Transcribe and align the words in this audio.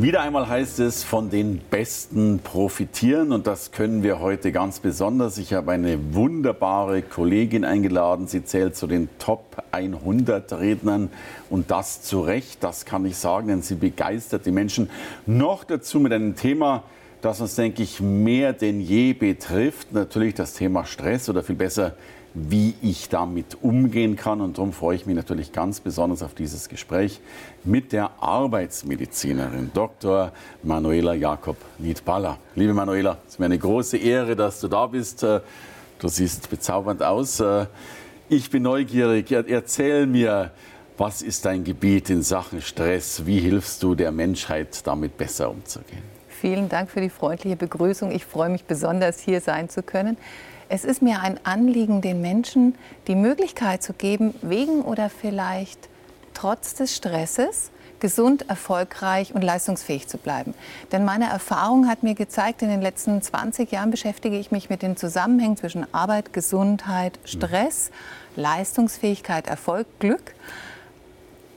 Wieder 0.00 0.20
einmal 0.20 0.48
heißt 0.48 0.78
es, 0.78 1.02
von 1.02 1.28
den 1.28 1.58
Besten 1.58 2.38
profitieren 2.38 3.32
und 3.32 3.48
das 3.48 3.72
können 3.72 4.04
wir 4.04 4.20
heute 4.20 4.52
ganz 4.52 4.78
besonders. 4.78 5.38
Ich 5.38 5.54
habe 5.54 5.72
eine 5.72 6.14
wunderbare 6.14 7.02
Kollegin 7.02 7.64
eingeladen. 7.64 8.28
Sie 8.28 8.44
zählt 8.44 8.76
zu 8.76 8.86
den 8.86 9.08
Top 9.18 9.60
100 9.72 10.52
Rednern 10.52 11.10
und 11.50 11.72
das 11.72 12.00
zu 12.02 12.20
Recht, 12.20 12.62
das 12.62 12.84
kann 12.84 13.04
ich 13.06 13.16
sagen, 13.16 13.48
denn 13.48 13.62
sie 13.62 13.74
begeistert 13.74 14.46
die 14.46 14.52
Menschen. 14.52 14.88
Noch 15.26 15.64
dazu 15.64 15.98
mit 15.98 16.12
einem 16.12 16.36
Thema, 16.36 16.84
das 17.20 17.40
uns, 17.40 17.56
denke 17.56 17.82
ich, 17.82 18.00
mehr 18.00 18.52
denn 18.52 18.80
je 18.80 19.14
betrifft. 19.14 19.92
Natürlich 19.92 20.34
das 20.34 20.54
Thema 20.54 20.84
Stress 20.84 21.28
oder 21.28 21.42
viel 21.42 21.56
besser 21.56 21.96
wie 22.48 22.74
ich 22.82 23.08
damit 23.08 23.58
umgehen 23.62 24.16
kann. 24.16 24.40
Und 24.40 24.58
darum 24.58 24.72
freue 24.72 24.96
ich 24.96 25.06
mich 25.06 25.16
natürlich 25.16 25.52
ganz 25.52 25.80
besonders 25.80 26.22
auf 26.22 26.34
dieses 26.34 26.68
Gespräch 26.68 27.20
mit 27.64 27.92
der 27.92 28.10
Arbeitsmedizinerin 28.20 29.70
Dr. 29.74 30.32
Manuela 30.62 31.14
Jakob 31.14 31.56
Niedballer. 31.78 32.38
Liebe 32.54 32.74
Manuela, 32.74 33.18
es 33.26 33.34
ist 33.34 33.38
mir 33.40 33.46
eine 33.46 33.58
große 33.58 33.96
Ehre, 33.96 34.36
dass 34.36 34.60
du 34.60 34.68
da 34.68 34.86
bist. 34.86 35.22
Äh, 35.22 35.40
du 35.98 36.08
siehst 36.08 36.48
bezaubernd 36.50 37.02
aus. 37.02 37.40
Äh, 37.40 37.66
ich 38.28 38.50
bin 38.50 38.62
neugierig. 38.62 39.30
Erzähl 39.32 40.06
mir, 40.06 40.52
was 40.96 41.22
ist 41.22 41.44
dein 41.44 41.64
Gebiet 41.64 42.10
in 42.10 42.22
Sachen 42.22 42.60
Stress? 42.60 43.24
Wie 43.24 43.38
hilfst 43.38 43.82
du 43.82 43.94
der 43.94 44.12
Menschheit, 44.12 44.86
damit 44.86 45.16
besser 45.16 45.50
umzugehen? 45.50 46.02
Vielen 46.28 46.68
Dank 46.68 46.90
für 46.90 47.00
die 47.00 47.10
freundliche 47.10 47.56
Begrüßung. 47.56 48.10
Ich 48.12 48.24
freue 48.24 48.48
mich 48.48 48.64
besonders, 48.64 49.18
hier 49.18 49.40
sein 49.40 49.68
zu 49.68 49.82
können. 49.82 50.16
Es 50.68 50.84
ist 50.84 51.00
mir 51.00 51.20
ein 51.20 51.40
Anliegen, 51.44 52.02
den 52.02 52.20
Menschen 52.20 52.74
die 53.06 53.14
Möglichkeit 53.14 53.82
zu 53.82 53.94
geben, 53.94 54.34
wegen 54.42 54.82
oder 54.82 55.08
vielleicht 55.08 55.88
trotz 56.34 56.74
des 56.74 56.94
Stresses 56.94 57.70
gesund, 58.00 58.48
erfolgreich 58.48 59.34
und 59.34 59.42
leistungsfähig 59.42 60.06
zu 60.06 60.18
bleiben. 60.18 60.54
Denn 60.92 61.04
meine 61.04 61.28
Erfahrung 61.28 61.88
hat 61.88 62.02
mir 62.02 62.14
gezeigt, 62.14 62.62
in 62.62 62.68
den 62.68 62.82
letzten 62.82 63.20
20 63.20 63.72
Jahren 63.72 63.90
beschäftige 63.90 64.38
ich 64.38 64.50
mich 64.50 64.70
mit 64.70 64.82
den 64.82 64.96
Zusammenhängen 64.96 65.56
zwischen 65.56 65.92
Arbeit, 65.92 66.32
Gesundheit, 66.32 67.18
Stress, 67.24 67.90
Leistungsfähigkeit, 68.36 69.48
Erfolg, 69.48 69.86
Glück. 69.98 70.34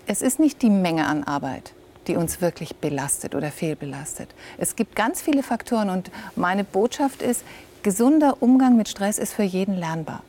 Es 0.07 0.21
ist 0.21 0.39
nicht 0.39 0.61
die 0.61 0.71
Menge 0.71 1.05
an 1.05 1.23
Arbeit, 1.23 1.73
die 2.07 2.15
uns 2.15 2.41
wirklich 2.41 2.77
belastet 2.77 3.35
oder 3.35 3.51
fehlbelastet. 3.51 4.29
Es 4.57 4.75
gibt 4.75 4.95
ganz 4.95 5.21
viele 5.21 5.43
Faktoren 5.43 5.89
und 5.89 6.11
meine 6.35 6.63
Botschaft 6.63 7.21
ist, 7.21 7.43
Gesunder 7.83 8.37
Umgang 8.41 8.77
mit 8.77 8.89
Stress 8.89 9.17
ist 9.17 9.33
für 9.33 9.41
jeden 9.41 9.75
lernbar. 9.75 10.21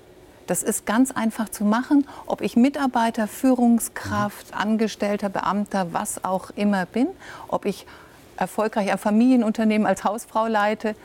Das 0.47 0.63
ist 0.63 0.87
ganz 0.87 1.11
einfach 1.11 1.51
zu 1.51 1.67
machen, 1.67 2.07
ob 2.25 2.41
ich 2.41 2.57
Mitarbeiter, 2.57 3.29
Führungskraft, 3.29 4.55
Angestellter, 4.55 5.29
Beamter, 5.29 5.93
was 5.93 6.25
auch 6.25 6.49
immer 6.57 6.87
bin, 6.87 7.09
ob 7.49 7.67
ich 7.67 7.87
erfolgreich 8.39 8.91
ein 8.91 8.97
Familienunternehmen 8.97 9.87
als 9.87 10.03
Hausfrau 10.03 10.47
leite, 10.47 10.97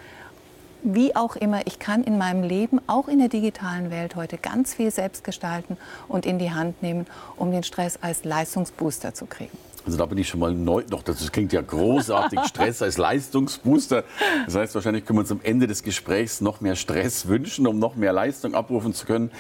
wie 0.84 1.18
auch 1.18 1.36
immer, 1.36 1.68
ich 1.68 1.80
kann 1.80 2.06
in 2.06 2.18
meinem 2.18 2.44
Leben, 2.44 2.80
auch 2.88 3.09
in 3.09 3.20
der 3.20 3.28
digitalen 3.28 3.92
Welt 3.92 4.16
heute, 4.16 4.38
ganz 4.38 4.73
viel 4.73 4.90
selbst 4.90 5.25
gestalten 5.25 5.75
und 6.08 6.25
in 6.25 6.40
die 6.40 6.52
Hand 6.52 6.81
nehmen, 6.81 7.08
um 7.35 7.52
den 7.52 7.64
Stress 7.64 8.00
als 8.02 8.24
Leistungsbooster 8.24 9.14
zu 9.14 9.25
kriegen. 9.25 9.58
Also 9.88 9.98
da 9.98 10.06
bin 10.06 10.18
ich 10.18 10.28
schon 10.28 10.42
mal 10.42 10.53
neu. 10.53 10.84
Doch, 10.88 11.02
das 11.02 11.31
klingt 11.31 11.53
ja 11.53 11.62
großartig. 11.62 12.40
Stress 12.46 12.81
als 12.81 12.98
Leistungsbooster. 12.98 14.03
Das 14.46 14.56
heißt, 14.56 14.75
wahrscheinlich 14.75 15.06
können 15.06 15.18
wir 15.18 15.22
uns 15.22 15.31
am 15.31 15.40
Ende 15.42 15.66
des 15.66 15.81
Gesprächs 15.81 16.42
noch 16.42 16.59
mehr 16.59 16.75
Stress 16.75 17.28
wünschen, 17.28 17.66
um 17.66 17.80
noch 17.80 17.96
mehr 17.96 18.12
Leistung 18.12 18.53
abrufen 18.53 18.94
zu 18.94 19.06
können. 19.06 19.31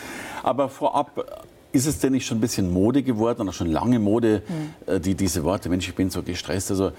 Aber 0.43 0.69
vorab, 0.69 1.45
ist 1.73 1.85
es 1.85 1.99
denn 1.99 2.13
nicht 2.13 2.25
schon 2.25 2.37
ein 2.37 2.41
bisschen 2.41 2.71
Mode 2.71 3.03
geworden 3.03 3.41
oder 3.41 3.51
schon 3.51 3.67
lange 3.67 3.99
Mode, 3.99 4.41
mhm. 4.87 5.01
die, 5.01 5.15
diese 5.15 5.43
Worte, 5.43 5.67
Mensch, 5.67 5.89
ich 5.89 5.95
bin 5.95 6.09
so 6.09 6.23
gestresst. 6.23 6.71
Also 6.71 6.93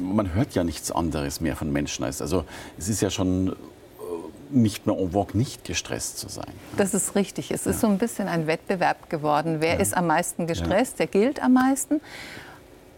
man 0.00 0.32
hört 0.32 0.54
ja 0.54 0.64
nichts 0.64 0.90
anderes 0.90 1.42
mehr 1.42 1.56
von 1.56 1.70
Menschen 1.70 2.06
als. 2.06 2.22
Also 2.22 2.44
es 2.78 2.88
ist 2.88 3.02
ja 3.02 3.10
schon 3.10 3.48
äh, 3.48 3.52
nicht 4.50 4.86
mehr 4.86 4.96
en 4.96 5.12
vogue, 5.12 5.36
nicht 5.36 5.64
gestresst 5.64 6.18
zu 6.18 6.30
sein. 6.30 6.52
Das 6.78 6.94
ist 6.94 7.14
richtig. 7.16 7.50
Es 7.50 7.66
ja. 7.66 7.72
ist 7.72 7.80
so 7.80 7.86
ein 7.86 7.98
bisschen 7.98 8.28
ein 8.28 8.46
Wettbewerb 8.46 9.10
geworden. 9.10 9.56
Wer 9.60 9.74
ja. 9.74 9.80
ist 9.80 9.94
am 9.94 10.06
meisten 10.06 10.46
gestresst? 10.46 10.98
Ja. 10.98 11.04
Der 11.04 11.06
gilt 11.08 11.42
am 11.42 11.52
meisten. 11.52 12.00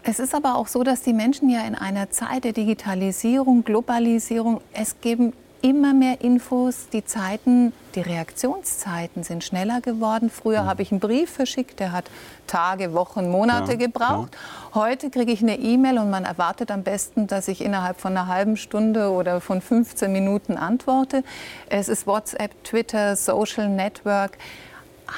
Es 0.07 0.19
ist 0.19 0.35
aber 0.35 0.55
auch 0.55 0.67
so, 0.67 0.83
dass 0.83 1.01
die 1.01 1.13
Menschen 1.13 1.49
ja 1.49 1.61
in 1.61 1.73
einer 1.73 2.11
Zeit 2.11 2.43
der 2.43 2.53
Digitalisierung, 2.53 3.63
Globalisierung, 3.63 4.61
es 4.71 5.01
geben 5.01 5.33
immer 5.63 5.95
mehr 5.95 6.21
Infos. 6.21 6.89
Die 6.93 7.03
Zeiten, 7.03 7.73
die 7.95 8.01
Reaktionszeiten 8.01 9.23
sind 9.23 9.43
schneller 9.43 9.81
geworden. 9.81 10.29
Früher 10.29 10.61
mhm. 10.61 10.65
habe 10.67 10.83
ich 10.83 10.91
einen 10.91 10.99
Brief 10.99 11.31
verschickt, 11.31 11.79
der 11.79 11.91
hat 11.91 12.05
Tage, 12.45 12.93
Wochen, 12.93 13.31
Monate 13.31 13.71
ja, 13.71 13.77
gebraucht. 13.79 14.29
Ja. 14.75 14.81
Heute 14.81 15.09
kriege 15.09 15.31
ich 15.31 15.41
eine 15.41 15.57
E-Mail 15.57 15.97
und 15.97 16.11
man 16.11 16.23
erwartet 16.23 16.69
am 16.69 16.83
besten, 16.83 17.25
dass 17.25 17.47
ich 17.47 17.61
innerhalb 17.61 17.99
von 17.99 18.11
einer 18.11 18.27
halben 18.27 18.57
Stunde 18.57 19.09
oder 19.09 19.41
von 19.41 19.59
15 19.59 20.11
Minuten 20.11 20.55
antworte. 20.55 21.23
Es 21.67 21.89
ist 21.89 22.05
WhatsApp, 22.05 22.63
Twitter, 22.63 23.15
Social 23.15 23.69
Network 23.69 24.37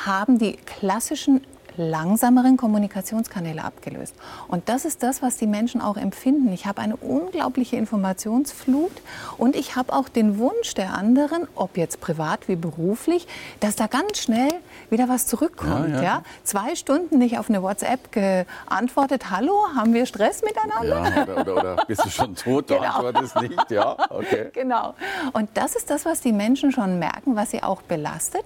haben 0.06 0.38
die 0.38 0.54
klassischen 0.54 1.42
langsameren 1.78 2.58
Kommunikationskanäle 2.58 3.64
abgelöst. 3.64 4.16
Und 4.48 4.70
das 4.70 4.86
ist 4.86 5.04
das, 5.04 5.22
was 5.22 5.38
die 5.38 5.48
Menschen 5.48 5.82
auch 5.82 5.98
empfinden. 5.98 6.52
Ich 6.54 6.66
habe 6.66 6.82
eine 6.82 6.96
unglaubliche 6.96 7.76
Informationsflut 7.78 8.92
und 9.38 9.56
ich 9.56 9.76
habe 9.76 9.94
auch 9.94 10.10
den 10.10 10.38
Wunsch 10.38 10.74
der 10.74 10.94
anderen, 10.94 11.48
ob 11.56 11.78
jetzt 11.78 12.02
privat 12.02 12.48
wie 12.48 12.56
beruflich, 12.56 13.28
dass 13.60 13.76
da 13.76 13.88
ganz 13.88 14.20
schnell 14.20 14.52
wieder 14.90 15.10
was 15.10 15.28
zurückkommt. 15.28 15.90
Ja, 15.90 15.96
ja. 15.96 16.04
ja? 16.04 16.24
Zwei 16.44 16.76
Stunden 16.76 17.18
nicht 17.18 17.38
auf 17.38 17.50
eine 17.50 17.62
WhatsApp 17.62 18.12
geantwortet, 18.12 19.30
hallo, 19.30 19.68
haben 19.76 19.94
wir 19.94 20.06
Stress 20.06 20.42
miteinander? 20.44 21.16
Ja, 21.16 21.24
oder, 21.24 21.42
oder, 21.42 21.56
oder 21.58 21.86
bist 21.88 22.06
du 22.06 22.10
schon 22.10 22.36
tot, 22.36 22.70
du 22.70 22.76
genau. 22.78 22.86
antwortest 22.88 23.42
nicht, 23.42 23.72
ja, 23.72 23.96
okay. 24.10 24.50
Genau. 24.54 24.96
Und 25.34 25.50
das 25.54 25.76
ist 25.76 25.90
das, 25.90 26.06
was 26.06 26.22
die 26.22 26.32
Menschen 26.32 26.72
schon 26.72 27.00
merken, 27.00 27.36
was 27.36 27.52
sie 27.52 27.62
auch 27.62 27.82
belastet, 27.82 28.44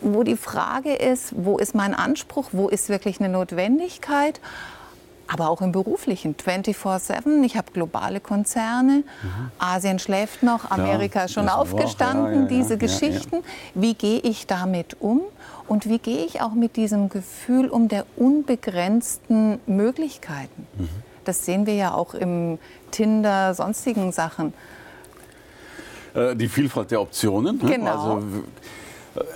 wo 0.00 0.22
die 0.22 0.36
Frage 0.36 0.94
ist, 0.94 1.32
wo 1.36 1.58
ist 1.58 1.74
mein 1.74 1.94
Anspruch, 1.94 2.50
wo 2.52 2.61
wo 2.62 2.68
ist 2.68 2.88
wirklich 2.88 3.20
eine 3.20 3.28
Notwendigkeit. 3.28 4.40
Aber 5.28 5.48
auch 5.48 5.62
im 5.62 5.72
beruflichen, 5.72 6.34
24-7. 6.36 7.42
Ich 7.44 7.56
habe 7.56 7.72
globale 7.72 8.20
Konzerne. 8.20 9.02
Mhm. 9.22 9.50
Asien 9.58 9.98
schläft 9.98 10.42
noch, 10.42 10.70
Amerika 10.70 11.24
ist 11.24 11.32
schon 11.32 11.48
aufgestanden. 11.48 12.26
Ja, 12.26 12.32
ja, 12.32 12.40
ja, 12.40 12.46
diese 12.48 12.76
Geschichten. 12.76 13.36
Wie 13.74 13.94
gehe 13.94 14.18
ich 14.20 14.46
damit 14.46 14.96
um? 15.00 15.22
Und 15.68 15.88
wie 15.88 15.98
gehe 15.98 16.24
ich 16.24 16.42
auch 16.42 16.52
mit 16.52 16.76
diesem 16.76 17.08
Gefühl 17.08 17.68
um 17.68 17.88
der 17.88 18.04
unbegrenzten 18.16 19.58
Möglichkeiten? 19.66 20.66
Mhm. 20.76 20.88
Das 21.24 21.46
sehen 21.46 21.66
wir 21.66 21.74
ja 21.74 21.94
auch 21.94 22.14
im 22.14 22.58
Tinder, 22.90 23.54
sonstigen 23.54 24.12
Sachen. 24.12 24.52
Äh, 26.14 26.36
die 26.36 26.48
Vielfalt 26.48 26.90
der 26.90 27.00
Optionen. 27.00 27.58
Ne? 27.58 27.70
Genau. 27.76 28.16
Also, 28.16 28.26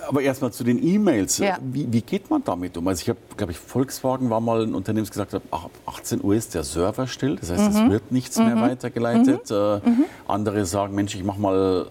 aber 0.09 0.23
erstmal 0.23 0.53
zu 0.53 0.65
den 0.65 0.83
E-Mails. 0.83 1.39
Ja. 1.39 1.59
Wie, 1.61 1.93
wie, 1.93 2.01
geht 2.01 2.31
man 2.31 2.43
damit 2.45 2.77
um? 2.77 2.89
Also 2.89 3.03
ich 3.03 3.09
habe, 3.09 3.19
glaube 3.37 3.53
ich, 3.53 3.59
Volkswagen 3.59 4.31
war 4.31 4.41
mal 4.41 4.63
ein 4.63 4.75
Unternehmen, 4.75 5.05
das 5.05 5.11
gesagt 5.11 5.35
hat, 5.35 5.43
ab 5.51 5.71
18 5.87 6.23
Uhr 6.23 6.35
ist 6.35 6.55
der 6.55 6.65
Server 6.65 7.07
still. 7.07 7.37
Das 7.37 7.51
heißt, 7.51 7.73
mhm. 7.73 7.85
es 7.85 7.91
wird 7.91 8.13
nichts 8.13 8.39
mhm. 8.39 8.47
mehr 8.47 8.61
weitergeleitet. 8.61 9.51
Mhm. 9.51 9.57
Äh, 9.57 9.89
mhm. 9.89 10.05
andere 10.27 10.65
sagen, 10.65 10.95
Mensch, 10.95 11.15
ich 11.15 11.25
mache 11.25 11.41
mal 11.41 11.87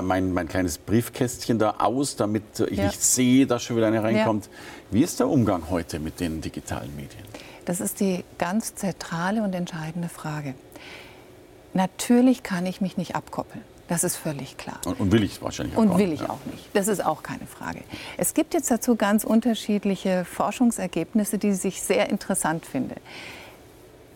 mein, 0.00 0.32
mein, 0.32 0.48
kleines 0.48 0.78
Briefkästchen 0.78 1.58
da 1.58 1.74
aus, 1.78 2.16
damit 2.16 2.60
ich 2.60 2.78
ja. 2.78 2.86
nicht 2.86 3.02
sehe, 3.02 3.46
dass 3.46 3.62
schon 3.62 3.76
wieder 3.76 3.88
eine 3.88 4.02
reinkommt. 4.02 4.46
Ja. 4.46 4.52
Wie 4.90 5.02
ist 5.02 5.20
der 5.20 5.28
Umgang 5.28 5.64
heute 5.70 5.98
mit 5.98 6.18
den 6.20 6.40
digitalen 6.40 6.94
Medien? 6.96 7.24
Das 7.66 7.80
ist 7.80 8.00
die 8.00 8.24
ganz 8.38 8.74
zentrale 8.74 9.42
und 9.42 9.54
entscheidende 9.54 10.08
Frage. 10.08 10.54
Natürlich 11.74 12.42
kann 12.42 12.66
ich 12.66 12.80
mich 12.80 12.96
nicht 12.96 13.14
abkoppeln. 13.14 13.62
Das 13.88 14.04
ist 14.04 14.16
völlig 14.16 14.56
klar. 14.56 14.80
Und, 14.86 15.00
und 15.00 15.12
will 15.12 15.22
ich 15.22 15.42
wahrscheinlich 15.42 15.76
auch 15.76 15.82
Und 15.82 15.98
will 15.98 16.12
ich 16.12 16.22
auch 16.22 16.38
nicht. 16.50 16.68
Das 16.74 16.88
ist 16.88 17.04
auch 17.04 17.22
keine 17.22 17.46
Frage. 17.46 17.80
Es 18.16 18.34
gibt 18.34 18.54
jetzt 18.54 18.70
dazu 18.70 18.96
ganz 18.96 19.24
unterschiedliche 19.24 20.24
Forschungsergebnisse, 20.24 21.38
die 21.38 21.50
ich 21.50 21.82
sehr 21.82 22.08
interessant 22.08 22.64
finde. 22.64 22.96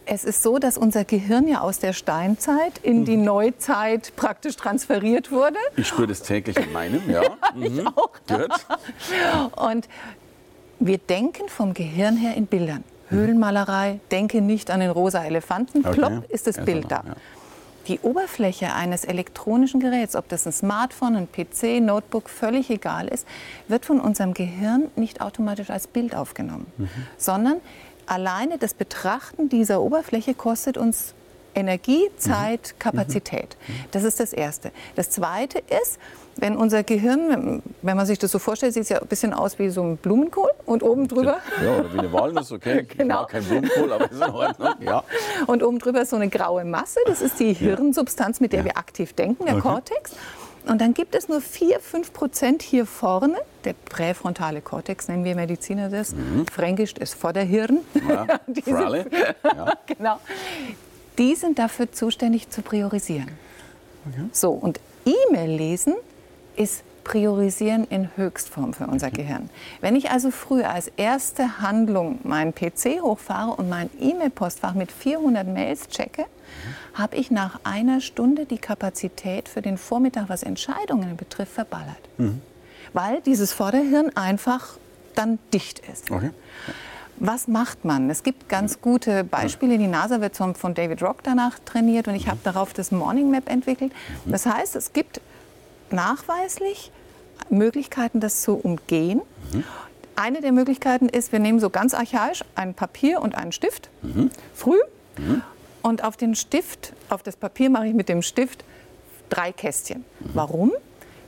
Es 0.08 0.24
ist 0.24 0.42
so, 0.44 0.58
dass 0.58 0.78
unser 0.78 1.04
Gehirn 1.04 1.48
ja 1.48 1.60
aus 1.60 1.80
der 1.80 1.92
Steinzeit 1.92 2.78
in 2.78 3.04
die 3.04 3.16
mhm. 3.16 3.24
Neuzeit 3.24 4.12
praktisch 4.14 4.54
transferiert 4.54 5.32
wurde. 5.32 5.58
Ich 5.76 5.88
spüre 5.88 6.06
das 6.06 6.22
täglich 6.22 6.56
in 6.56 6.72
meinem, 6.72 7.10
ja. 7.10 7.22
ich 7.60 7.72
mhm. 7.72 7.88
auch. 7.88 8.10
Gut. 8.28 8.48
Und 9.56 9.88
wir 10.78 10.98
denken 10.98 11.48
vom 11.48 11.74
Gehirn 11.74 12.16
her 12.16 12.34
in 12.36 12.46
Bildern. 12.46 12.84
Höhlenmalerei, 13.08 14.00
denke 14.10 14.40
nicht 14.40 14.70
an 14.70 14.80
den 14.80 14.90
rosa 14.90 15.24
Elefanten, 15.24 15.86
okay. 15.86 15.92
plopp 15.92 16.30
ist 16.30 16.46
das 16.46 16.64
Bild 16.64 16.90
da. 16.90 17.04
Ja. 17.06 17.14
Die 17.88 18.00
Oberfläche 18.00 18.72
eines 18.74 19.04
elektronischen 19.04 19.80
Geräts, 19.80 20.16
ob 20.16 20.28
das 20.28 20.46
ein 20.46 20.52
Smartphone, 20.52 21.16
ein 21.16 21.28
PC, 21.30 21.80
Notebook, 21.80 22.28
völlig 22.28 22.70
egal 22.70 23.08
ist, 23.08 23.26
wird 23.68 23.84
von 23.84 24.00
unserem 24.00 24.34
Gehirn 24.34 24.88
nicht 24.96 25.20
automatisch 25.20 25.70
als 25.70 25.86
Bild 25.86 26.14
aufgenommen, 26.14 26.66
mhm. 26.76 26.88
sondern 27.16 27.60
alleine 28.06 28.58
das 28.58 28.74
Betrachten 28.74 29.48
dieser 29.48 29.80
Oberfläche 29.80 30.34
kostet 30.34 30.76
uns 30.76 31.14
Energie, 31.56 32.10
Zeit. 32.18 32.74
Kapazität. 32.78 33.56
Das 33.90 34.04
ist 34.04 34.20
das 34.20 34.32
Erste. 34.32 34.70
Das 34.94 35.10
Zweite 35.10 35.58
ist, 35.58 35.98
wenn 36.36 36.56
unser 36.56 36.82
Gehirn, 36.82 37.62
wenn 37.80 37.96
man 37.96 38.04
sich 38.04 38.18
das 38.18 38.30
so 38.30 38.38
vorstellt, 38.38 38.74
sieht 38.74 38.82
es 38.84 38.88
ja 38.90 39.00
ein 39.00 39.06
bisschen 39.06 39.32
aus 39.32 39.58
wie 39.58 39.70
so 39.70 39.82
ein 39.82 39.96
Blumenkohl 39.96 40.50
und 40.66 40.82
oben 40.82 41.08
drüber. 41.08 41.38
Ja, 41.64 41.78
oder 41.78 41.94
wie 41.94 41.98
eine 41.98 42.12
Walnuss, 42.12 42.52
okay. 42.52 42.86
genau. 42.96 43.24
Kein 43.24 43.42
Blumenkohl, 43.44 43.92
aber 43.92 44.10
ist 44.10 44.16
in 44.16 44.22
Ordnung. 44.22 44.74
Ja. 44.80 45.02
Und 45.46 45.62
oben 45.62 45.78
drüber 45.78 46.02
ist 46.02 46.10
so 46.10 46.16
eine 46.16 46.28
graue 46.28 46.64
Masse, 46.64 47.00
das 47.06 47.22
ist 47.22 47.40
die 47.40 47.54
Hirnsubstanz, 47.54 48.40
mit 48.40 48.52
der 48.52 48.60
ja. 48.60 48.66
wir 48.66 48.76
aktiv 48.76 49.14
denken, 49.14 49.46
der 49.46 49.54
okay. 49.54 49.62
Cortex. 49.62 50.12
Und 50.68 50.80
dann 50.80 50.94
gibt 50.94 51.14
es 51.14 51.28
nur 51.28 51.40
4, 51.40 51.80
5 51.80 52.12
Prozent 52.12 52.62
hier 52.62 52.86
vorne, 52.86 53.36
der 53.64 53.72
präfrontale 53.72 54.60
Kortex 54.60 55.08
nennen 55.08 55.24
wir 55.24 55.34
Mediziner 55.34 55.88
das. 55.88 56.12
Mhm. 56.12 56.46
Fränkisch 56.52 56.92
ist 56.94 57.14
Vorderhirn. 57.14 57.78
Ja, 58.08 58.26
ja. 59.44 59.72
genau 59.86 60.18
die 61.18 61.34
sind 61.34 61.58
dafür 61.58 61.92
zuständig 61.92 62.50
zu 62.50 62.62
priorisieren. 62.62 63.30
Okay. 64.08 64.28
So, 64.32 64.50
und 64.50 64.80
E-Mail 65.04 65.50
lesen 65.50 65.94
ist 66.56 66.82
Priorisieren 67.06 67.84
in 67.84 68.08
Höchstform 68.16 68.74
für 68.74 68.88
unser 68.88 69.06
okay. 69.06 69.18
Gehirn. 69.18 69.48
Wenn 69.80 69.94
ich 69.94 70.10
also 70.10 70.32
früher 70.32 70.70
als 70.70 70.88
erste 70.96 71.60
Handlung 71.60 72.18
meinen 72.24 72.52
PC 72.52 73.00
hochfahre 73.00 73.52
und 73.52 73.68
mein 73.68 73.90
E-Mail-Postfach 74.00 74.74
mit 74.74 74.90
400 74.90 75.46
Mails 75.46 75.86
checke, 75.86 76.22
mhm. 76.22 76.98
habe 76.98 77.14
ich 77.14 77.30
nach 77.30 77.60
einer 77.62 78.00
Stunde 78.00 78.44
die 78.44 78.58
Kapazität 78.58 79.48
für 79.48 79.62
den 79.62 79.78
Vormittag, 79.78 80.28
was 80.28 80.42
Entscheidungen 80.42 81.16
betrifft, 81.16 81.52
verballert. 81.52 81.96
Mhm. 82.18 82.42
Weil 82.92 83.20
dieses 83.20 83.52
Vorderhirn 83.52 84.10
einfach 84.16 84.76
dann 85.14 85.38
dicht 85.54 85.78
ist. 85.88 86.10
Okay. 86.10 86.30
Was 87.18 87.48
macht 87.48 87.84
man? 87.84 88.10
Es 88.10 88.22
gibt 88.22 88.48
ganz 88.48 88.80
gute 88.80 89.24
Beispiele. 89.24 89.78
Die 89.78 89.86
NASA 89.86 90.20
wird 90.20 90.36
von 90.36 90.74
David 90.74 91.02
Rock 91.02 91.22
danach 91.22 91.58
trainiert 91.64 92.08
und 92.08 92.14
ich 92.14 92.28
habe 92.28 92.38
darauf 92.44 92.74
das 92.74 92.92
Morning 92.92 93.30
Map 93.30 93.48
entwickelt. 93.50 93.92
Das 94.26 94.44
heißt, 94.44 94.76
es 94.76 94.92
gibt 94.92 95.20
nachweislich 95.90 96.92
Möglichkeiten, 97.48 98.20
das 98.20 98.42
zu 98.42 98.54
umgehen. 98.54 99.22
Eine 100.14 100.40
der 100.40 100.52
Möglichkeiten 100.52 101.08
ist, 101.08 101.32
wir 101.32 101.38
nehmen 101.38 101.60
so 101.60 101.70
ganz 101.70 101.94
archaisch 101.94 102.44
ein 102.54 102.74
Papier 102.74 103.22
und 103.22 103.34
einen 103.34 103.52
Stift, 103.52 103.90
früh, 104.54 104.78
und 105.82 106.04
auf 106.04 106.16
den 106.16 106.34
Stift, 106.34 106.92
auf 107.08 107.22
das 107.22 107.36
Papier 107.36 107.70
mache 107.70 107.86
ich 107.86 107.94
mit 107.94 108.08
dem 108.08 108.22
Stift 108.22 108.64
drei 109.30 109.52
Kästchen. 109.52 110.04
Warum? 110.20 110.72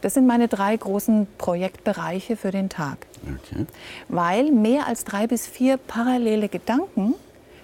Das 0.01 0.15
sind 0.15 0.27
meine 0.27 0.49
drei 0.49 0.77
großen 0.77 1.27
Projektbereiche 1.39 2.37
für 2.37 2.51
den 2.51 2.69
Tag. 2.69 2.99
Okay. 3.23 3.67
Weil 4.09 4.53
mehr 4.53 4.87
als 4.87 5.05
drei 5.05 5.27
bis 5.27 5.47
vier 5.47 5.77
parallele 5.77 6.49
Gedanken 6.49 7.15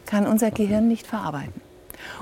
kann 0.07 0.27
unser. 0.27 0.51
Gehirn 0.51 0.89
nicht 0.89 1.07
verarbeiten. 1.07 1.61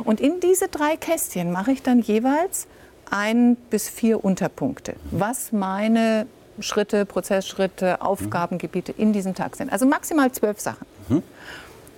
Und 0.05 0.21
in 0.21 0.41
diese 0.41 0.69
drei 0.69 0.97
Kästchen 0.97 1.51
mache 1.51 1.73
ich 1.73 1.83
dann 1.83 2.01
jeweils 2.01 2.67
ein 3.11 3.57
bis 3.57 3.89
vier 3.89 4.25
Unterpunkte, 4.25 4.95
was 5.11 5.53
meine 5.53 6.27
Schritte, 6.61 7.05
Prozessschritte, 7.05 8.01
Aufgabengebiete 8.01 8.93
in 8.93 9.13
diesem 9.13 9.35
Tag 9.35 9.57
sind. 9.57 9.73
Also 9.73 9.87
maximal 9.87 10.31
zwölf 10.33 10.61
Sachen. 10.61 10.87
Mhm. 11.09 11.23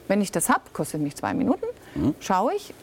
Wenn 0.09 0.21
ich 0.21 0.33
das 0.33 0.49
habe, 0.49 0.63
kostet 0.73 1.01
mich 1.01 1.15
zwei 1.17 1.35
Minuten, 1.35 1.67
mhm. 1.95 2.15
schaue 2.21 2.55
ich, 2.55 2.75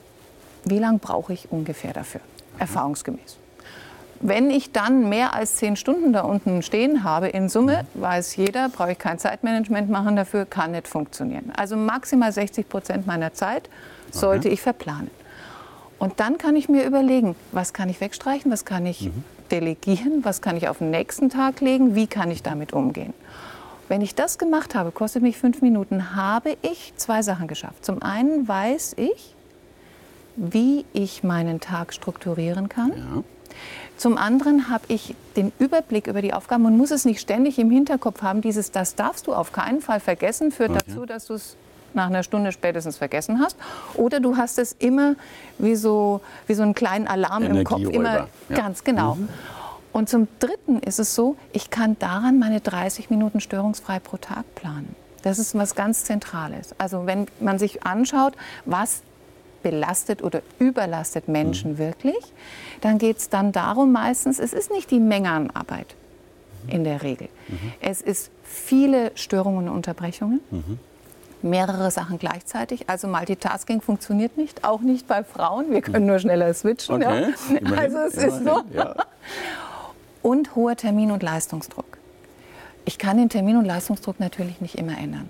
wie 0.66 0.80
lange 0.80 1.00
brauche 1.00 1.34
ich 1.34 1.52
ungefähr 1.52 1.94
dafür, 1.94 2.22
erfahrungsgemäß. 2.58 3.38
Wenn 4.24 4.52
ich 4.52 4.72
dann 4.72 5.10
mehr 5.10 5.34
als 5.34 5.56
zehn 5.56 5.76
Stunden 5.76 6.14
da 6.14 6.22
unten 6.22 6.62
stehen 6.62 7.04
habe, 7.04 7.30
in 7.30 7.50
Summe, 7.50 7.86
weiß 7.96 8.36
jeder, 8.36 8.70
brauche 8.70 8.92
ich 8.92 9.00
kein 9.00 9.18
Zeitmanagement 9.18 9.90
machen 9.90 10.16
dafür, 10.16 10.46
kann 10.46 10.72
nicht 10.72 10.88
funktionieren. 10.88 11.52
Also 11.56 11.76
maximal 11.76 12.32
60 12.32 12.70
Prozent 12.70 13.08
meiner 13.08 13.34
Zeit 13.34 13.70
sollte 14.12 14.48
okay. 14.48 14.54
ich 14.54 14.62
verplanen. 14.62 15.10
Und 15.98 16.20
dann 16.20 16.38
kann 16.38 16.56
ich 16.56 16.70
mir 16.70 16.86
überlegen, 16.86 17.36
was 17.52 17.74
kann 17.74 17.90
ich 17.90 18.00
wegstreichen, 18.00 18.52
was 18.52 18.64
kann 18.66 18.86
ich 18.86 19.02
mhm. 19.06 19.24
delegieren, 19.50 20.24
was 20.24 20.42
kann 20.42 20.56
ich 20.56 20.68
auf 20.68 20.80
den 20.80 20.92
nächsten 20.92 21.30
Tag 21.30 21.60
legen, 21.62 21.96
wie 21.96 22.08
kann 22.08 22.30
ich 22.30 22.44
damit 22.44 22.74
umgehen. 22.74 23.14
Wenn 23.88 24.02
ich 24.02 24.16
das 24.16 24.38
gemacht 24.38 24.76
habe, 24.76 24.92
kostet 24.92 25.22
mich 25.22 25.38
fünf 25.38 25.62
Minuten, 25.62 26.16
habe 26.16 26.58
ich 26.62 26.94
zwei 26.96 27.24
Sachen 27.24 27.48
geschafft. 27.48 27.84
Zum 27.84 28.02
einen 28.02 28.48
weiß 28.48 28.94
ich, 28.98 29.36
wie 30.36 30.86
ich 30.94 31.24
meinen 31.24 31.60
Tag 31.60 31.94
strukturieren 31.94 32.70
kann. 32.70 32.92
Ja. 32.92 33.24
Zum 33.98 34.18
anderen 34.18 34.70
habe 34.70 34.84
ich 34.88 35.16
den 35.36 35.52
Überblick 35.60 36.08
über 36.08 36.22
die 36.22 36.34
Aufgaben 36.34 36.66
und 36.66 36.78
muss 36.78 36.92
es 36.92 37.06
nicht 37.06 37.20
ständig 37.20 37.60
im 37.60 37.70
Hinterkopf 37.70 38.22
haben. 38.22 38.42
Dieses, 38.42 38.72
das 38.72 38.96
darfst 38.96 39.28
du 39.28 39.34
auf 39.34 39.52
keinen 39.52 39.82
Fall 39.82 40.00
vergessen, 40.00 40.52
führt 40.52 40.72
okay. 40.72 40.82
dazu, 40.88 41.06
dass 41.06 41.28
du 41.28 41.36
es 41.36 41.56
nach 41.94 42.08
einer 42.08 42.24
Stunde 42.24 42.52
spätestens 42.52 42.98
vergessen 42.98 43.40
hast. 43.42 43.58
Oder 43.96 44.20
du 44.20 44.38
hast 44.38 44.58
es 44.60 44.76
immer 44.80 45.16
wie 45.58 45.76
so, 45.76 46.22
wie 46.48 46.54
so 46.54 46.64
einen 46.64 46.74
kleinen 46.74 47.08
Alarm 47.08 47.44
im 47.44 47.64
Kopf. 47.64 47.82
Immer 47.82 48.28
ja. 48.50 48.56
ganz 48.56 48.84
genau. 48.84 49.16
Mhm. 49.16 49.30
Und 49.92 50.10
zum 50.10 50.28
Dritten 50.40 50.80
ist 50.80 51.00
es 51.00 51.16
so, 51.16 51.36
ich 51.52 51.70
kann 51.70 51.98
daran 52.00 52.40
meine 52.40 52.62
30 52.62 53.10
Minuten 53.10 53.42
störungsfrei 53.42 54.00
pro 54.00 54.18
Tag 54.18 54.56
planen. 54.56 54.96
Das 55.22 55.38
ist 55.38 55.54
was 55.56 55.76
ganz 55.76 56.06
Zentrales. 56.06 56.74
Also 56.78 57.06
wenn 57.06 57.28
man 57.40 57.60
sich 57.60 57.84
anschaut, 57.84 58.34
was 58.66 59.02
belastet 59.64 60.24
oder 60.24 60.42
überlastet 60.60 61.28
Menschen 61.28 61.74
mhm. 61.74 61.78
wirklich, 61.78 62.34
dann 62.82 62.98
geht 62.98 63.18
es 63.18 63.30
dann 63.30 63.52
darum 63.52 63.92
meistens, 63.92 64.40
es 64.40 64.54
ist 64.54 64.72
nicht 64.72 64.92
die 64.92 65.00
Menge 65.00 65.30
an 65.30 65.50
Arbeit 65.52 65.96
in 66.68 66.84
der 66.84 67.02
Regel. 67.04 67.30
Mhm. 67.48 67.74
Es 67.80 68.02
ist 68.02 68.32
viele 68.44 69.12
Störungen 69.16 69.68
und 69.68 69.76
Unterbrechungen. 69.76 70.42
Mhm. 70.52 70.80
Mehrere 71.42 71.90
Sachen 71.90 72.20
gleichzeitig. 72.20 72.88
Also 72.88 73.08
Multitasking 73.08 73.82
funktioniert 73.82 74.38
nicht, 74.38 74.64
auch 74.64 74.82
nicht 74.82 75.08
bei 75.08 75.24
Frauen. 75.24 75.72
Wir 75.72 75.82
können 75.82 76.06
nur 76.06 76.20
schneller 76.20 76.54
switchen. 76.54 76.96
Okay. 76.96 77.34
Ja. 77.64 77.78
Also 77.78 77.98
es 77.98 78.14
Immerhin. 78.14 78.30
ist 78.30 78.44
so. 78.44 78.62
Ja. 78.74 78.96
Und 80.22 80.56
hoher 80.56 80.76
Termin- 80.76 81.12
und 81.12 81.24
Leistungsdruck. 81.24 81.98
Ich 82.86 83.00
kann 83.00 83.18
den 83.18 83.30
Termin- 83.30 83.58
und 83.58 83.66
Leistungsdruck 83.66 84.20
natürlich 84.20 84.62
nicht 84.62 84.76
immer 84.76 84.98
ändern. 84.98 85.30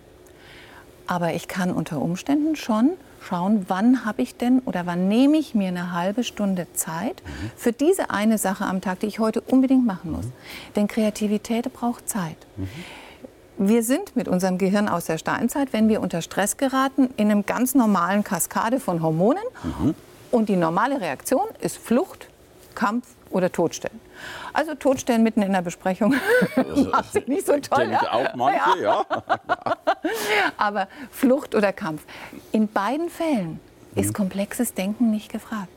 Aber 1.07 1.33
ich 1.33 1.47
kann 1.47 1.71
unter 1.71 2.01
Umständen 2.01 2.55
schon 2.55 2.91
schauen, 3.21 3.65
wann 3.67 4.05
habe 4.05 4.21
ich 4.21 4.35
denn 4.35 4.59
oder 4.65 4.85
wann 4.85 5.07
nehme 5.07 5.37
ich 5.37 5.55
mir 5.55 5.69
eine 5.69 5.93
halbe 5.93 6.23
Stunde 6.23 6.67
Zeit 6.73 7.21
mhm. 7.25 7.51
für 7.55 7.71
diese 7.71 8.09
eine 8.09 8.37
Sache 8.37 8.65
am 8.65 8.81
Tag, 8.81 8.99
die 8.99 9.07
ich 9.07 9.19
heute 9.19 9.41
unbedingt 9.41 9.85
machen 9.85 10.11
muss. 10.11 10.25
Mhm. 10.25 10.33
Denn 10.75 10.87
Kreativität 10.87 11.71
braucht 11.73 12.09
Zeit. 12.09 12.37
Mhm. 12.57 12.67
Wir 13.57 13.83
sind 13.83 14.15
mit 14.15 14.27
unserem 14.27 14.57
Gehirn 14.57 14.89
aus 14.89 15.05
der 15.05 15.17
Steinzeit, 15.19 15.71
wenn 15.71 15.87
wir 15.87 16.01
unter 16.01 16.21
Stress 16.21 16.57
geraten, 16.57 17.09
in 17.17 17.29
einem 17.29 17.45
ganz 17.45 17.75
normalen 17.75 18.23
Kaskade 18.23 18.79
von 18.79 19.03
Hormonen. 19.03 19.43
Mhm. 19.63 19.93
Und 20.31 20.49
die 20.49 20.55
normale 20.55 20.99
Reaktion 20.99 21.45
ist 21.59 21.77
Flucht, 21.77 22.27
Kampf 22.73 23.05
oder 23.29 23.51
Todstellen. 23.51 23.99
Also 24.53 24.75
Todstellen 24.75 25.23
mitten 25.23 25.41
in 25.41 25.51
der 25.51 25.61
Besprechung 25.61 26.15
macht 26.91 27.13
sich 27.13 27.27
nicht 27.27 27.45
so 27.45 27.57
toll. 27.59 27.91
Ja. 27.91 28.11
auch 28.11 28.35
manche, 28.35 28.81
ja. 28.81 29.05
ja. 29.09 29.77
Aber 30.57 30.87
Flucht 31.11 31.55
oder 31.55 31.73
Kampf. 31.73 32.03
In 32.51 32.67
beiden 32.67 33.09
Fällen 33.09 33.59
ist 33.95 34.09
mhm. 34.09 34.13
komplexes 34.13 34.73
Denken 34.73 35.11
nicht 35.11 35.31
gefragt. 35.31 35.69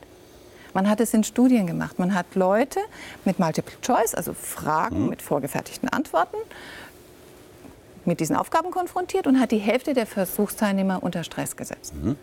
Man 0.73 0.89
hat 0.89 0.99
es 0.99 1.13
in 1.13 1.23
Studien 1.23 1.67
gemacht. 1.67 1.99
Man 1.99 2.13
hat 2.13 2.35
Leute 2.35 2.79
mit 3.23 3.39
Multiple 3.39 3.75
Choice, 3.81 4.13
also 4.13 4.33
Fragen 4.33 5.03
mhm. 5.03 5.09
mit 5.09 5.21
vorgefertigten 5.21 5.89
Antworten, 5.89 6.37
mit 8.03 8.19
diesen 8.19 8.35
Aufgaben 8.35 8.71
konfrontiert 8.71 9.25
und 9.25 9.39
hat 9.39 9.51
die 9.51 9.57
Hälfte 9.57 9.93
der 9.93 10.05
Versuchsteilnehmer 10.05 11.01
unter 11.01 11.23
Stress 11.23 11.55
gesetzt. 11.55 11.93
Mhm. 11.95 12.17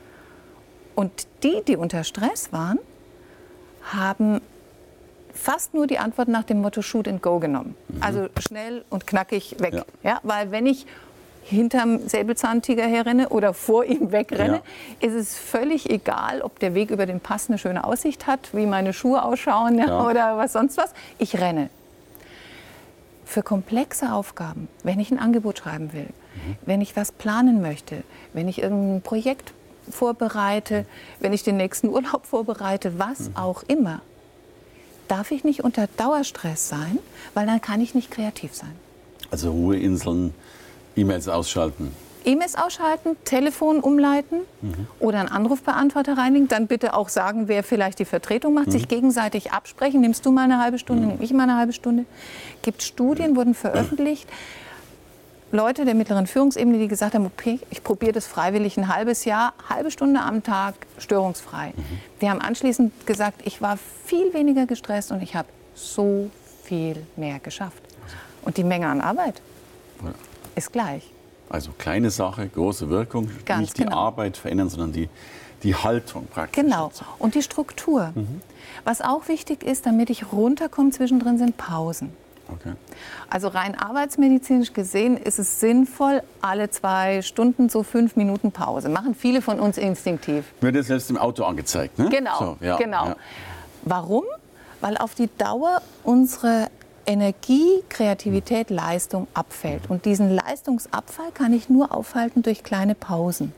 Und 0.95 1.27
die, 1.43 1.63
die 1.67 1.77
unter 1.77 2.05
Stress 2.05 2.53
waren, 2.53 2.79
haben 3.83 4.43
fast 5.33 5.73
nur 5.75 5.87
die 5.87 5.99
Antwort 5.99 6.29
nach 6.29 6.45
dem 6.45 6.61
Motto 6.61 6.83
Shoot 6.83 7.09
and 7.09 7.23
Go 7.23 7.39
genommen. 7.39 7.75
Mhm. 7.89 8.03
Also 8.03 8.29
schnell 8.39 8.85
und 8.91 9.07
knackig 9.07 9.57
weg. 9.61 9.75
Ja. 9.75 9.85
ja. 10.03 10.21
weil 10.23 10.51
wenn 10.51 10.67
ich 10.67 10.87
hinterm 11.43 12.09
Säbelzahntiger 12.09 12.85
herrenne 12.85 13.29
oder 13.29 13.55
vor 13.55 13.85
ihm 13.85 14.13
wegrenne, 14.13 14.63
ja. 15.01 15.09
ist 15.09 15.15
es 15.15 15.37
völlig 15.37 15.91
egal, 15.91 16.43
ob 16.43 16.59
der 16.59 16.75
Weg 16.75 16.91
über 16.91 17.07
den 17.07 17.21
Pass 17.21 17.49
eine 17.49 17.59
schöne 17.59 17.85
Aussicht 17.85 18.27
hat, 18.27 18.51
wie 18.53 18.67
meine 18.67 18.93
Schuhe 18.93 19.23
ausschauen 19.23 19.79
ja. 19.79 20.07
oder 20.07 20.39
was 20.39 20.53
sonst 20.53 20.77
was. 20.77 20.91
Ich 21.19 21.41
renne. 21.41 21.69
Für 23.25 23.43
komplexe 23.43 24.13
Aufgaben, 24.13 24.69
wenn 24.83 25.01
ich 25.01 25.11
ein 25.11 25.19
Angebot 25.19 25.59
schreiben 25.59 25.93
will, 25.93 26.07
mhm. 26.07 26.57
wenn 26.67 26.81
ich 26.81 26.97
was 26.97 27.13
planen 27.13 27.63
möchte, 27.63 28.03
wenn 28.33 28.47
ich 28.47 28.61
irgendein 28.61 29.03
Projekt 29.03 29.53
vorbereite, 29.91 30.81
mhm. 30.81 30.87
wenn 31.21 31.33
ich 31.33 31.43
den 31.43 31.57
nächsten 31.57 31.89
Urlaub 31.89 32.27
vorbereite, 32.27 32.99
was 32.99 33.31
mhm. 33.31 33.37
auch 33.37 33.63
immer, 33.65 34.01
darf 35.09 35.31
ich 35.31 35.45
nicht 35.45 35.65
unter 35.65 35.89
Dauerstress 35.97 36.69
sein, 36.69 36.99
weil 37.35 37.47
dann 37.47 37.61
kann 37.61 37.81
ich 37.81 37.95
nicht 37.95 38.11
kreativ 38.11 38.55
sein. 38.55 38.73
Also 39.31 39.51
Ruheinseln, 39.51 40.35
E-Mails 40.97 41.29
ausschalten. 41.29 41.95
E-Mails 42.25 42.55
ausschalten, 42.55 43.17
Telefon 43.25 43.81
umleiten 43.81 44.41
mhm. 44.61 44.87
oder 45.01 45.21
einen 45.21 45.29
Anrufbeantworter 45.29 46.17
reinigen. 46.17 46.49
Dann 46.49 46.67
bitte 46.67 46.95
auch 46.95 47.09
sagen, 47.09 47.49
wer 47.49 47.65
vielleicht 47.65 47.99
die 47.99 48.05
Vertretung 48.05 48.55
macht, 48.55 48.69
mhm. 48.69 48.73
sich 48.73 48.89
gegenseitig 48.89 49.53
absprechen. 49.53 50.01
Nimmst 50.01 50.25
du 50.25 50.31
mal 50.31 50.45
eine 50.45 50.61
halbe 50.61 50.79
Stunde, 50.79 51.03
mhm. 51.03 51.09
nehme 51.09 51.25
ich 51.25 51.33
mal 51.33 51.45
eine 51.45 51.57
halbe 51.57 51.73
Stunde. 51.73 52.05
Gibt 52.63 52.83
Studien, 52.83 53.37
wurden 53.37 53.55
veröffentlicht. 53.55 54.29
Leute 55.51 55.85
der 55.85 55.95
mittleren 55.95 56.27
Führungsebene, 56.27 56.79
die 56.79 56.89
gesagt 56.89 57.15
haben, 57.15 57.27
okay, 57.27 57.61
ich 57.71 57.85
probiere 57.85 58.13
das 58.13 58.27
freiwillig 58.27 58.79
ein 58.79 58.89
halbes 58.89 59.27
Jahr, 59.27 59.53
halbe 59.69 59.91
Stunde 59.91 60.21
am 60.21 60.43
Tag, 60.43 60.75
störungsfrei. 60.97 61.75
Mhm. 61.77 61.83
Die 62.23 62.31
haben 62.31 62.41
anschließend 62.41 63.07
gesagt, 63.07 63.43
ich 63.45 63.61
war 63.61 63.79
viel 64.07 64.33
weniger 64.33 64.65
gestresst 64.67 65.13
und 65.13 65.23
ich 65.23 65.37
habe 65.37 65.49
so 65.75 66.31
viel 66.65 66.97
mehr 67.17 67.39
geschafft. 67.39 67.83
Und 68.45 68.57
die 68.57 68.65
Menge 68.65 68.87
an 68.87 69.01
Arbeit 69.01 69.43
ja. 70.03 70.13
Ist 70.55 70.73
gleich. 70.73 71.11
Also 71.51 71.71
kleine 71.77 72.11
Sache, 72.11 72.49
große 72.49 72.89
Wirkung. 72.89 73.31
Ganz 73.45 73.61
Nicht 73.61 73.79
die 73.79 73.85
genau. 73.85 73.97
Arbeit 73.97 74.37
verändern, 74.37 74.69
sondern 74.71 74.93
die, 74.93 75.09
die 75.63 75.75
Haltung 75.75 76.27
praktisch. 76.27 76.63
Genau. 76.63 76.91
Und 77.19 77.35
die 77.35 77.43
Struktur. 77.43 78.13
Mhm. 78.15 78.41
Was 78.85 79.01
auch 79.01 79.29
wichtig 79.29 79.63
ist, 79.63 79.87
damit 79.87 80.09
ich 80.11 80.33
runterkomme 80.33 80.91
zwischendrin, 80.91 81.39
sind 81.39 81.57
Pausen. 81.57 82.11
Okay. 82.49 82.73
Also 83.31 83.49
rein 83.49 83.79
arbeitsmedizinisch 83.79 84.73
gesehen 84.73 85.17
ist 85.17 85.39
es 85.39 85.61
sinnvoll, 85.61 86.23
alle 86.41 86.71
zwei 86.71 87.23
Stunden 87.23 87.69
so 87.69 87.83
fünf 87.83 88.17
Minuten 88.17 88.53
Pause. 88.53 88.89
Machen 88.89 89.15
viele 89.15 89.43
von 89.43 89.61
uns 89.61 89.79
instinktiv. 89.79 90.45
Wird 90.61 90.75
jetzt 90.75 90.89
selbst 90.89 91.11
im 91.11 91.19
Auto 91.19 91.45
angezeigt, 91.45 91.99
ne? 91.99 92.09
Genau, 92.11 92.39
so, 92.39 92.57
ja, 92.61 92.77
genau. 92.77 93.07
Ja. 93.07 93.17
Warum? 93.83 94.25
Weil 94.81 94.97
auf 94.99 95.15
die 95.15 95.29
Dauer 95.39 95.81
unsere 96.03 96.69
Energie, 97.07 97.83
Kreativität, 97.89 98.71
Leistung 98.71 99.27
abfällt. 99.35 99.83
Und 99.89 100.05
diesen 100.05 100.31
Leistungsabfall 100.31 101.33
kann 101.33 101.53
ich 101.53 101.69
nur 101.69 101.93
aufhalten 101.93 102.43
durch 102.43 102.63
kleine 102.63 102.95
Pausen. 102.95 103.53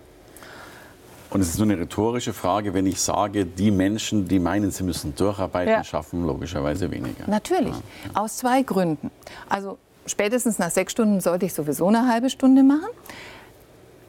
Und 1.30 1.40
es 1.40 1.48
ist 1.48 1.58
nur 1.58 1.66
eine 1.66 1.80
rhetorische 1.80 2.32
Frage, 2.32 2.74
wenn 2.74 2.86
ich 2.86 3.00
sage, 3.00 3.44
die 3.44 3.72
Menschen, 3.72 4.28
die 4.28 4.38
meinen, 4.38 4.70
sie 4.70 4.84
müssen 4.84 5.16
durcharbeiten, 5.16 5.72
ja. 5.72 5.82
schaffen 5.82 6.24
logischerweise 6.24 6.90
weniger. 6.92 7.24
Natürlich, 7.26 7.74
ja, 7.74 7.82
ja. 8.14 8.20
aus 8.22 8.36
zwei 8.36 8.62
Gründen. 8.62 9.10
Also 9.48 9.76
spätestens 10.06 10.60
nach 10.60 10.70
sechs 10.70 10.92
Stunden 10.92 11.20
sollte 11.20 11.46
ich 11.46 11.52
sowieso 11.52 11.88
eine 11.88 12.06
halbe 12.06 12.30
Stunde 12.30 12.62
machen. 12.62 12.86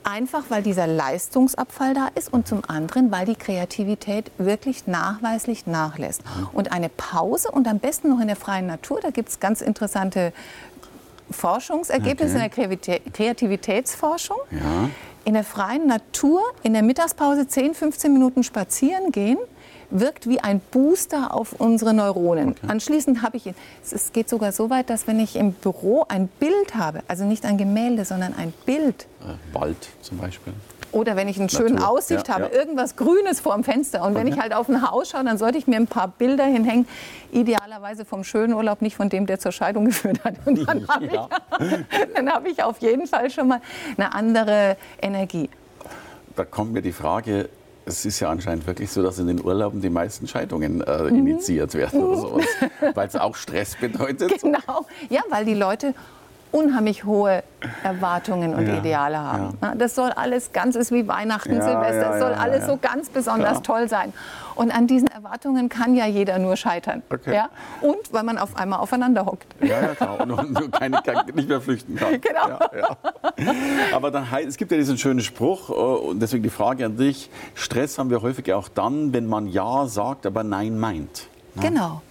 Einfach 0.07 0.43
weil 0.49 0.61
dieser 0.61 0.85
Leistungsabfall 0.85 1.95
da 1.95 2.09
ist 2.13 2.31
und 2.31 2.47
zum 2.47 2.61
anderen, 2.67 3.11
weil 3.11 3.25
die 3.25 3.35
Kreativität 3.35 4.31
wirklich 4.37 4.85
nachweislich 4.85 5.65
nachlässt. 5.65 6.21
Mhm. 6.23 6.49
Und 6.53 6.71
eine 6.71 6.89
Pause 6.89 7.49
und 7.49 7.67
am 7.67 7.79
besten 7.79 8.09
noch 8.09 8.19
in 8.19 8.27
der 8.27 8.35
freien 8.35 8.67
Natur, 8.67 8.99
da 9.01 9.09
gibt 9.09 9.29
es 9.29 9.39
ganz 9.39 9.61
interessante 9.61 10.31
Forschungsergebnisse 11.31 12.37
okay. 12.37 12.63
in 12.65 12.79
der 12.79 12.99
Kreativitätsforschung. 13.11 14.37
Ja 14.51 14.89
in 15.25 15.33
der 15.33 15.43
freien 15.43 15.87
Natur 15.87 16.41
in 16.61 16.73
der 16.73 16.83
Mittagspause 16.83 17.47
10, 17.47 17.73
15 17.73 18.13
Minuten 18.13 18.43
spazieren 18.43 19.11
gehen, 19.11 19.39
wirkt 19.89 20.27
wie 20.27 20.39
ein 20.39 20.61
Booster 20.71 21.33
auf 21.33 21.53
unsere 21.59 21.93
Neuronen. 21.93 22.49
Okay. 22.49 22.67
Anschließend 22.67 23.21
habe 23.21 23.37
ich, 23.37 23.53
es 23.83 24.13
geht 24.13 24.29
sogar 24.29 24.51
so 24.51 24.69
weit, 24.69 24.89
dass 24.89 25.07
wenn 25.07 25.19
ich 25.19 25.35
im 25.35 25.53
Büro 25.53 26.05
ein 26.07 26.27
Bild 26.27 26.75
habe, 26.75 27.01
also 27.07 27.25
nicht 27.25 27.45
ein 27.45 27.57
Gemälde, 27.57 28.05
sondern 28.05 28.33
ein 28.35 28.53
Bild. 28.65 29.07
Äh, 29.21 29.53
Wald 29.53 29.89
zum 30.01 30.17
Beispiel. 30.17 30.53
Oder 30.95 31.17
wenn 31.17 31.27
ich 31.27 31.37
eine 31.37 31.49
schöne 31.49 31.85
Aussicht 31.85 32.29
ja, 32.29 32.35
habe, 32.35 32.45
ja. 32.45 32.57
irgendwas 32.57 32.95
Grünes 32.95 33.41
vor 33.41 33.53
dem 33.53 33.65
Fenster. 33.65 34.01
Und 34.01 34.15
wenn 34.15 34.27
ich 34.27 34.39
halt 34.39 34.53
auf 34.53 34.69
ein 34.69 34.81
Haus 34.81 35.09
schaue, 35.09 35.25
dann 35.25 35.37
sollte 35.37 35.57
ich 35.57 35.67
mir 35.67 35.75
ein 35.75 35.87
paar 35.87 36.07
Bilder 36.07 36.45
hinhängen. 36.45 36.87
Idealerweise 37.33 38.05
vom 38.05 38.23
schönen 38.23 38.53
Urlaub, 38.53 38.81
nicht 38.81 38.95
von 38.95 39.09
dem, 39.09 39.25
der 39.25 39.37
zur 39.37 39.51
Scheidung 39.51 39.85
geführt 39.87 40.23
hat. 40.23 40.35
Und 40.45 40.65
dann 40.65 40.87
habe 40.87 41.05
ja. 41.07 41.27
ich, 41.59 42.27
hab 42.27 42.47
ich 42.47 42.63
auf 42.63 42.77
jeden 42.79 43.07
Fall 43.07 43.29
schon 43.29 43.49
mal 43.49 43.59
eine 43.97 44.13
andere 44.13 44.77
Energie. 45.01 45.49
Da 46.37 46.45
kommt 46.45 46.71
mir 46.71 46.81
die 46.81 46.93
Frage, 46.93 47.49
es 47.85 48.05
ist 48.05 48.19
ja 48.19 48.29
anscheinend 48.29 48.65
wirklich 48.67 48.91
so, 48.91 49.03
dass 49.03 49.19
in 49.19 49.27
den 49.27 49.43
Urlauben 49.43 49.81
die 49.81 49.89
meisten 49.89 50.27
Scheidungen 50.27 50.81
äh, 50.81 51.03
mhm. 51.03 51.17
initiiert 51.19 51.73
werden 51.73 52.03
oder 52.03 52.17
sowas, 52.17 52.45
weil 52.93 53.07
es 53.07 53.15
auch 53.15 53.35
Stress 53.35 53.75
bedeutet. 53.75 54.33
Genau, 54.45 54.85
ja, 55.09 55.21
weil 55.29 55.45
die 55.45 55.53
Leute 55.53 55.93
unheimlich 56.51 57.03
hohe 57.03 57.43
Erwartungen 57.83 58.55
und 58.55 58.67
ja, 58.67 58.77
Ideale 58.77 59.17
haben. 59.17 59.57
Ja. 59.61 59.75
Das 59.75 59.95
soll 59.95 60.11
alles 60.11 60.53
ganz, 60.53 60.75
ist 60.75 60.91
wie 60.91 61.07
Weihnachten, 61.07 61.55
ja, 61.55 61.61
Silvester, 61.61 62.09
das 62.09 62.19
soll 62.19 62.33
alles 62.33 62.65
so 62.65 62.77
ganz 62.77 63.09
besonders 63.09 63.61
toll 63.61 63.89
sein. 63.89 64.13
Und 64.55 64.71
an 64.71 64.87
diesen 64.87 65.09
Erwartungen 65.09 65.67
kann 65.67 65.95
ja 65.95 66.05
jeder 66.05 66.39
nur 66.39 66.55
scheitern. 66.55 67.03
Okay. 67.11 67.35
Ja? 67.35 67.49
Und 67.81 67.97
weil 68.11 68.23
man 68.23 68.37
auf 68.37 68.55
einmal 68.55 68.79
aufeinander 68.79 69.25
hockt. 69.25 69.53
Ja, 69.61 69.81
ja, 69.81 69.95
klar. 69.95 70.21
Und, 70.21 70.31
und 70.31 70.71
keine, 70.71 71.01
nicht 71.33 71.49
mehr 71.49 71.61
flüchten 71.61 71.95
kann. 71.95 72.21
Genau. 72.25 72.57
Aber 73.93 74.11
dann, 74.11 74.25
es 74.47 74.57
gibt 74.57 74.71
ja 74.71 74.77
diesen 74.77 74.97
schönen 74.97 75.19
Spruch, 75.19 75.69
äh, 75.69 75.73
und 75.73 76.19
deswegen 76.21 76.43
die 76.43 76.49
Frage 76.49 76.85
an 76.85 76.97
dich, 76.97 77.29
Stress 77.53 77.97
haben 77.97 78.09
wir 78.09 78.21
häufig 78.21 78.53
auch 78.53 78.69
dann, 78.69 79.13
wenn 79.13 79.27
man 79.27 79.47
Ja 79.47 79.87
sagt, 79.87 80.25
aber 80.25 80.43
Nein 80.43 80.79
meint. 80.79 81.27
Genau. 81.61 82.01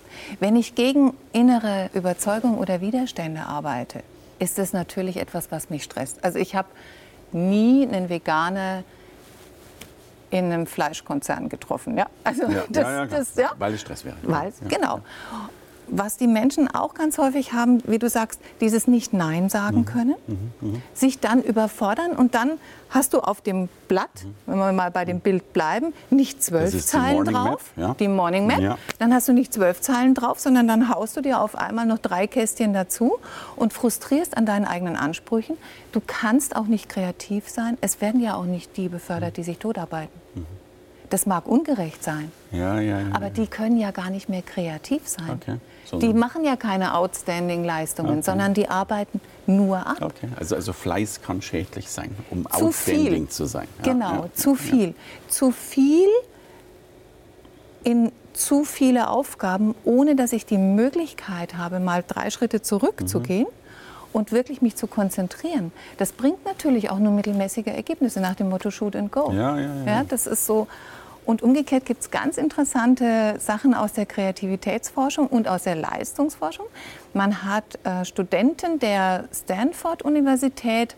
Wenn 0.41 0.57
ich 0.57 0.75
gegen 0.75 1.15
innere 1.33 1.91
Überzeugung 1.95 2.59
oder 2.59 2.81
Widerstände 2.81 3.41
arbeite, 3.47 4.03
ist 4.39 4.59
es 4.59 4.73
natürlich 4.73 5.17
etwas, 5.17 5.51
was 5.51 5.71
mich 5.71 5.85
stresst. 5.85 6.23
Also 6.25 6.39
ich 6.39 6.55
habe 6.55 6.69
nie 7.33 7.87
einen 7.87 8.09
Veganer 8.09 8.85
in 10.31 10.47
einem 10.47 10.67
Fleischkonzern 10.67 11.49
getroffen. 11.49 11.97
Ja? 11.97 12.07
Also 12.25 12.43
ja, 12.43 12.65
das, 12.69 12.85
ja, 12.85 12.93
ja, 12.93 13.07
das, 13.07 13.37
ja. 13.37 13.53
Weil 13.59 13.75
es 13.75 13.81
Stress 13.81 14.05
wäre. 14.05 14.17
Weil, 14.23 14.53
genau 14.69 15.01
was 15.89 16.17
die 16.17 16.27
Menschen 16.27 16.73
auch 16.73 16.95
ganz 16.95 17.19
häufig 17.19 17.53
haben, 17.53 17.83
wie 17.87 17.99
du 17.99 18.09
sagst, 18.09 18.41
dieses 18.61 18.87
Nicht-Nein 18.87 19.49
sagen 19.49 19.79
mhm. 19.79 19.85
können, 19.85 20.15
mhm. 20.27 20.53
Mhm. 20.61 20.83
sich 20.93 21.21
dann 21.21 21.43
überfordern 21.43 22.13
und 22.13 22.35
dann 22.35 22.53
hast 22.91 23.13
du 23.13 23.21
auf 23.21 23.41
dem 23.41 23.69
Blatt, 23.89 24.25
mhm. 24.25 24.35
wenn 24.47 24.59
wir 24.59 24.73
mal 24.73 24.91
bei 24.91 25.05
dem 25.05 25.21
Bild 25.21 25.53
bleiben, 25.53 25.93
nicht 26.11 26.43
zwölf 26.43 26.85
Zeilen 26.85 27.25
drauf, 27.25 27.73
Map, 27.77 27.89
ja. 27.89 27.95
die 27.95 28.09
Morning 28.09 28.47
Map, 28.47 28.61
ja. 28.61 28.79
dann 28.99 29.13
hast 29.13 29.29
du 29.29 29.33
nicht 29.33 29.53
zwölf 29.53 29.81
Zeilen 29.81 30.15
drauf, 30.15 30.39
sondern 30.39 30.69
dann 30.69 30.89
haust 30.89 31.17
du 31.17 31.21
dir 31.21 31.41
auf 31.41 31.57
einmal 31.57 31.87
noch 31.87 31.99
drei 31.99 32.27
Kästchen 32.27 32.73
dazu 32.73 33.19
und 33.57 33.73
frustrierst 33.73 34.37
an 34.37 34.47
deinen 34.47 34.65
eigenen 34.65 34.97
Ansprüchen. 34.97 35.57
Du 35.93 36.01
kannst 36.07 36.57
auch 36.57 36.67
nicht 36.67 36.89
kreativ 36.89 37.49
sein. 37.49 37.77
Es 37.81 38.01
werden 38.01 38.21
ja 38.21 38.37
auch 38.37 38.45
nicht 38.45 38.77
die 38.77 38.89
befördert, 38.89 39.37
die 39.37 39.43
sich 39.43 39.59
totarbeiten. 39.59 40.13
Mhm. 40.35 40.47
Das 41.11 41.27
mag 41.27 41.47
ungerecht 41.47 42.03
sein, 42.03 42.33
ja, 42.51 42.81
ja, 42.81 42.99
ja, 42.99 43.07
aber 43.13 43.31
die 43.31 43.47
können 43.47 43.77
ja 43.77 43.91
gar 43.91 44.11
nicht 44.11 44.29
mehr 44.29 44.43
kreativ 44.43 45.07
sein. 45.07 45.31
Okay. 45.31 45.59
Die 45.93 46.15
machen 46.15 46.45
ja 46.45 46.57
keine 46.57 46.95
Outstanding-Leistungen, 46.95 48.11
okay. 48.11 48.23
sondern 48.23 48.55
die 48.55 48.69
arbeiten 48.69 49.21
nur 49.47 49.87
ab. 49.87 50.01
Okay. 50.01 50.29
Also, 50.37 50.57
also 50.57 50.73
Fleiß 50.73 51.23
kann 51.23 51.43
schädlich 51.43 51.91
sein, 51.91 52.15
um 52.31 52.45
zu 52.45 52.67
outstanding 52.67 53.15
viel. 53.15 53.29
zu 53.29 53.47
sein. 53.47 53.69
Ja, 53.79 53.93
genau, 53.93 54.25
ja, 54.25 54.33
zu 54.35 54.55
viel. 54.55 54.89
Ja. 54.89 54.95
Zu 55.29 55.51
viel 55.51 56.09
in 57.83 58.13
zu 58.33 58.65
viele 58.65 59.11
Aufgaben, 59.11 59.77
ohne 59.85 60.17
dass 60.17 60.33
ich 60.33 60.45
die 60.45 60.59
Möglichkeit 60.59 61.57
habe, 61.57 61.79
mal 61.79 62.03
drei 62.07 62.31
Schritte 62.31 62.63
zurückzugehen. 62.63 63.45
Mhm 63.45 63.65
und 64.15 64.31
wirklich 64.31 64.63
mich 64.63 64.77
zu 64.77 64.87
konzentrieren. 64.87 65.73
Das 65.99 66.13
bringt 66.13 66.45
natürlich 66.45 66.91
auch 66.91 66.99
nur 66.99 67.13
mittelmäßige 67.13 67.67
Ergebnisse 67.67 68.21
nach 68.21 68.37
dem 68.37 68.49
Motto 68.49 68.71
Shoot 68.71 68.95
and 68.97 69.11
Go. 69.13 69.33
Ja, 69.33 69.59
ja, 69.59 69.67
ja. 69.67 69.85
ja 69.85 70.05
das 70.09 70.27
ist 70.27 70.47
so. 70.47 70.69
Und 71.25 71.43
umgekehrt 71.43 71.87
gibt 71.87 72.03
es 72.03 72.11
ganz 72.11 72.37
interessante 72.37 73.37
Sachen 73.39 73.75
aus 73.75 73.95
der 73.95 74.07
Kreativitätsforschung 74.07 75.27
und 75.27 75.49
aus 75.49 75.63
der 75.63 75.75
Leistungsforschung. 75.75 76.67
Man 77.15 77.45
hat 77.45 77.79
äh, 77.85 78.05
Studenten 78.05 78.79
der 78.79 79.29
Stanford-Universität 79.33 80.97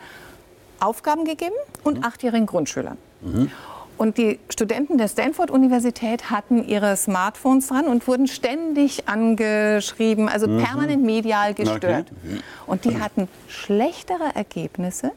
Aufgaben 0.81 1.25
gegeben 1.25 1.55
und 1.85 1.99
mhm. 1.99 2.05
achtjährigen 2.05 2.47
Grundschülern. 2.47 2.99
Mhm. 3.23 3.51
Und 3.99 4.19
die 4.19 4.39
Studenten 4.51 4.99
der 4.99 5.09
Stanford-Universität 5.09 6.31
hatten 6.31 6.69
ihre 6.69 6.97
Smartphones 6.97 7.69
dran 7.69 7.87
und 7.87 8.07
wurden 8.07 8.27
ständig 8.27 9.09
angeschrieben, 9.09 10.29
also 10.29 10.47
mhm. 10.49 10.63
permanent 10.63 11.03
medial 11.03 11.55
gestört. 11.55 12.13
Okay. 12.25 12.41
Und 12.67 12.85
die 12.85 13.01
hatten 13.01 13.29
schlechtere 13.49 14.35
Ergebnisse 14.35 15.13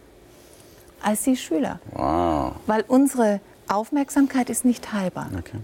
als 1.02 1.24
die 1.24 1.36
Schüler. 1.36 1.80
Wow. 1.92 2.54
Weil 2.68 2.86
unsere 2.88 3.42
Aufmerksamkeit 3.70 4.50
ist 4.50 4.66
nicht 4.66 4.86
teilbar. 4.86 5.30
Okay. 5.38 5.58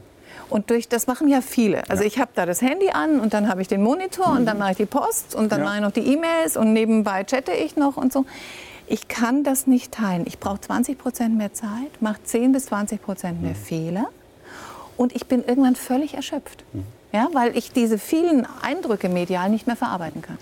Und 0.49 0.69
durch 0.69 0.87
das 0.87 1.07
machen 1.07 1.27
ja 1.27 1.41
viele. 1.41 1.89
Also 1.89 2.03
ja. 2.03 2.07
ich 2.07 2.19
habe 2.19 2.31
da 2.35 2.45
das 2.45 2.61
Handy 2.61 2.89
an 2.89 3.19
und 3.19 3.33
dann 3.33 3.49
habe 3.49 3.61
ich 3.61 3.67
den 3.67 3.81
Monitor 3.81 4.29
mhm. 4.29 4.37
und 4.37 4.45
dann 4.45 4.57
mache 4.57 4.71
ich 4.71 4.77
die 4.77 4.85
Post 4.85 5.33
und 5.35 5.51
dann 5.51 5.59
ja. 5.59 5.65
mache 5.65 5.75
ich 5.77 5.81
noch 5.81 5.91
die 5.91 6.13
E-Mails 6.13 6.57
und 6.57 6.73
nebenbei 6.73 7.23
chatte 7.23 7.51
ich 7.51 7.75
noch 7.75 7.97
und 7.97 8.13
so. 8.13 8.25
Ich 8.87 9.07
kann 9.07 9.43
das 9.43 9.65
nicht 9.65 9.91
teilen. 9.93 10.25
Ich 10.27 10.39
brauche 10.39 10.61
20 10.61 10.97
Prozent 10.97 11.37
mehr 11.37 11.53
Zeit, 11.53 12.01
mache 12.01 12.21
10 12.23 12.51
bis 12.51 12.67
20 12.67 13.01
Prozent 13.01 13.41
mehr 13.41 13.51
mhm. 13.51 13.55
Fehler 13.55 14.09
und 14.97 15.15
ich 15.15 15.25
bin 15.25 15.43
irgendwann 15.43 15.75
völlig 15.75 16.13
erschöpft. 16.13 16.63
Mhm. 16.73 16.83
Ja, 17.11 17.29
weil 17.33 17.57
ich 17.57 17.71
diese 17.71 17.97
vielen 17.97 18.45
Eindrücke 18.61 19.09
medial 19.09 19.49
nicht 19.49 19.67
mehr 19.67 19.77
verarbeiten 19.77 20.21
kann 20.21 20.37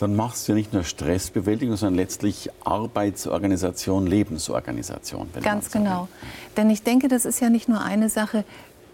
dann 0.00 0.16
machst 0.16 0.48
du 0.48 0.52
ja 0.52 0.56
nicht 0.56 0.72
nur 0.72 0.84
Stressbewältigung, 0.84 1.76
sondern 1.76 1.96
letztlich 1.96 2.50
Arbeitsorganisation, 2.64 4.06
Lebensorganisation. 4.06 5.28
Ganz 5.42 5.70
genau. 5.70 6.08
Denn 6.56 6.70
ich 6.70 6.82
denke, 6.82 7.08
das 7.08 7.24
ist 7.24 7.40
ja 7.40 7.50
nicht 7.50 7.68
nur 7.68 7.82
eine 7.82 8.08
Sache, 8.08 8.44